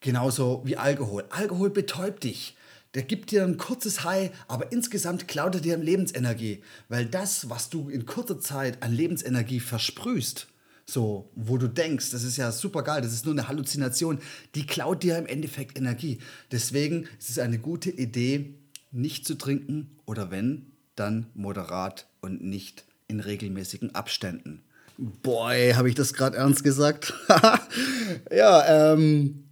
Genauso 0.00 0.62
wie 0.64 0.76
Alkohol. 0.76 1.24
Alkohol 1.30 1.70
betäubt 1.70 2.24
dich. 2.24 2.56
Der 2.94 3.02
gibt 3.02 3.30
dir 3.30 3.44
ein 3.44 3.56
kurzes 3.56 4.04
High, 4.04 4.30
aber 4.48 4.70
insgesamt 4.70 5.28
klaut 5.28 5.54
er 5.54 5.60
dir 5.60 5.76
Lebensenergie. 5.78 6.62
Weil 6.88 7.06
das, 7.06 7.48
was 7.48 7.70
du 7.70 7.88
in 7.88 8.04
kurzer 8.04 8.38
Zeit 8.38 8.82
an 8.82 8.92
Lebensenergie 8.92 9.60
versprühst, 9.60 10.48
so, 10.84 11.30
wo 11.34 11.56
du 11.56 11.68
denkst, 11.68 12.10
das 12.10 12.24
ist 12.24 12.36
ja 12.36 12.52
super 12.52 12.82
geil, 12.82 13.00
das 13.00 13.12
ist 13.12 13.24
nur 13.24 13.34
eine 13.34 13.48
Halluzination, 13.48 14.18
die 14.54 14.66
klaut 14.66 15.02
dir 15.02 15.16
im 15.16 15.26
Endeffekt 15.26 15.78
Energie. 15.78 16.18
Deswegen 16.50 17.08
ist 17.18 17.30
es 17.30 17.38
eine 17.38 17.58
gute 17.58 17.90
Idee, 17.90 18.54
nicht 18.90 19.26
zu 19.26 19.36
trinken 19.36 19.96
oder 20.04 20.30
wenn, 20.30 20.72
dann 20.96 21.26
moderat 21.34 22.08
und 22.20 22.42
nicht 22.42 22.84
in 23.08 23.20
regelmäßigen 23.20 23.94
Abständen. 23.94 24.64
Boy, 24.98 25.72
habe 25.72 25.88
ich 25.88 25.94
das 25.94 26.12
gerade 26.12 26.36
ernst 26.36 26.62
gesagt? 26.64 27.14
ja, 28.30 28.92
ähm, 28.92 29.44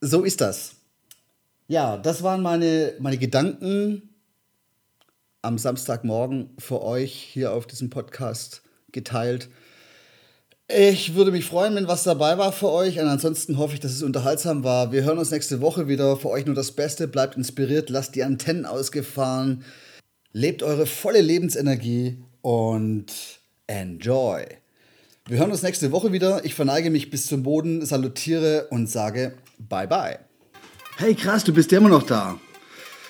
so 0.00 0.22
ist 0.22 0.40
das. 0.40 0.76
Ja, 1.68 1.96
das 1.96 2.22
waren 2.22 2.42
meine, 2.42 2.94
meine 2.98 3.18
Gedanken 3.18 4.10
am 5.42 5.58
Samstagmorgen 5.58 6.50
für 6.58 6.82
euch 6.82 7.12
hier 7.12 7.52
auf 7.52 7.66
diesem 7.66 7.90
Podcast 7.90 8.62
geteilt. 8.92 9.48
Ich 10.68 11.14
würde 11.14 11.32
mich 11.32 11.44
freuen, 11.44 11.74
wenn 11.74 11.88
was 11.88 12.04
dabei 12.04 12.38
war 12.38 12.52
für 12.52 12.70
euch. 12.70 12.98
Und 12.98 13.06
ansonsten 13.06 13.58
hoffe 13.58 13.74
ich, 13.74 13.80
dass 13.80 13.92
es 13.92 14.02
unterhaltsam 14.02 14.64
war. 14.64 14.92
Wir 14.92 15.04
hören 15.04 15.18
uns 15.18 15.30
nächste 15.30 15.60
Woche 15.60 15.88
wieder. 15.88 16.16
Für 16.16 16.30
euch 16.30 16.46
nur 16.46 16.54
das 16.54 16.72
Beste. 16.72 17.08
Bleibt 17.08 17.36
inspiriert, 17.36 17.90
lasst 17.90 18.14
die 18.14 18.22
Antennen 18.22 18.64
ausgefahren. 18.64 19.64
Lebt 20.32 20.62
eure 20.62 20.86
volle 20.86 21.20
Lebensenergie 21.20 22.24
und 22.40 23.41
Enjoy. 23.72 24.44
Wir 25.26 25.38
hören 25.38 25.50
uns 25.50 25.62
nächste 25.62 25.92
Woche 25.92 26.12
wieder. 26.12 26.44
Ich 26.44 26.54
verneige 26.54 26.90
mich 26.90 27.08
bis 27.08 27.26
zum 27.26 27.42
Boden, 27.42 27.86
salutiere 27.86 28.66
und 28.68 28.86
sage 28.86 29.32
Bye 29.58 29.88
bye. 29.88 30.18
Hey 30.98 31.14
krass, 31.14 31.42
du 31.42 31.54
bist 31.54 31.72
ja 31.72 31.78
immer 31.78 31.88
noch 31.88 32.02
da. 32.02 32.38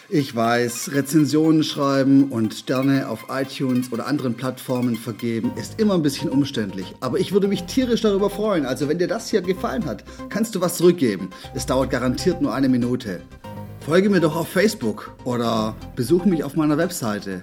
Ich 0.08 0.36
weiß, 0.36 0.92
Rezensionen 0.92 1.64
schreiben 1.64 2.30
und 2.30 2.54
Sterne 2.54 3.08
auf 3.08 3.26
iTunes 3.28 3.90
oder 3.90 4.06
anderen 4.06 4.34
Plattformen 4.34 4.94
vergeben 4.94 5.50
ist 5.56 5.80
immer 5.80 5.94
ein 5.94 6.02
bisschen 6.02 6.30
umständlich. 6.30 6.94
Aber 7.00 7.18
ich 7.18 7.32
würde 7.32 7.48
mich 7.48 7.64
tierisch 7.64 8.02
darüber 8.02 8.30
freuen. 8.30 8.64
Also 8.64 8.88
wenn 8.88 8.98
dir 8.98 9.08
das 9.08 9.30
hier 9.30 9.42
gefallen 9.42 9.84
hat, 9.84 10.04
kannst 10.28 10.54
du 10.54 10.60
was 10.60 10.76
zurückgeben. 10.76 11.30
Es 11.56 11.66
dauert 11.66 11.90
garantiert 11.90 12.40
nur 12.40 12.54
eine 12.54 12.68
Minute. 12.68 13.20
Folge 13.80 14.10
mir 14.10 14.20
doch 14.20 14.36
auf 14.36 14.46
Facebook 14.46 15.16
oder 15.24 15.74
besuche 15.96 16.28
mich 16.28 16.44
auf 16.44 16.54
meiner 16.54 16.78
Webseite 16.78 17.42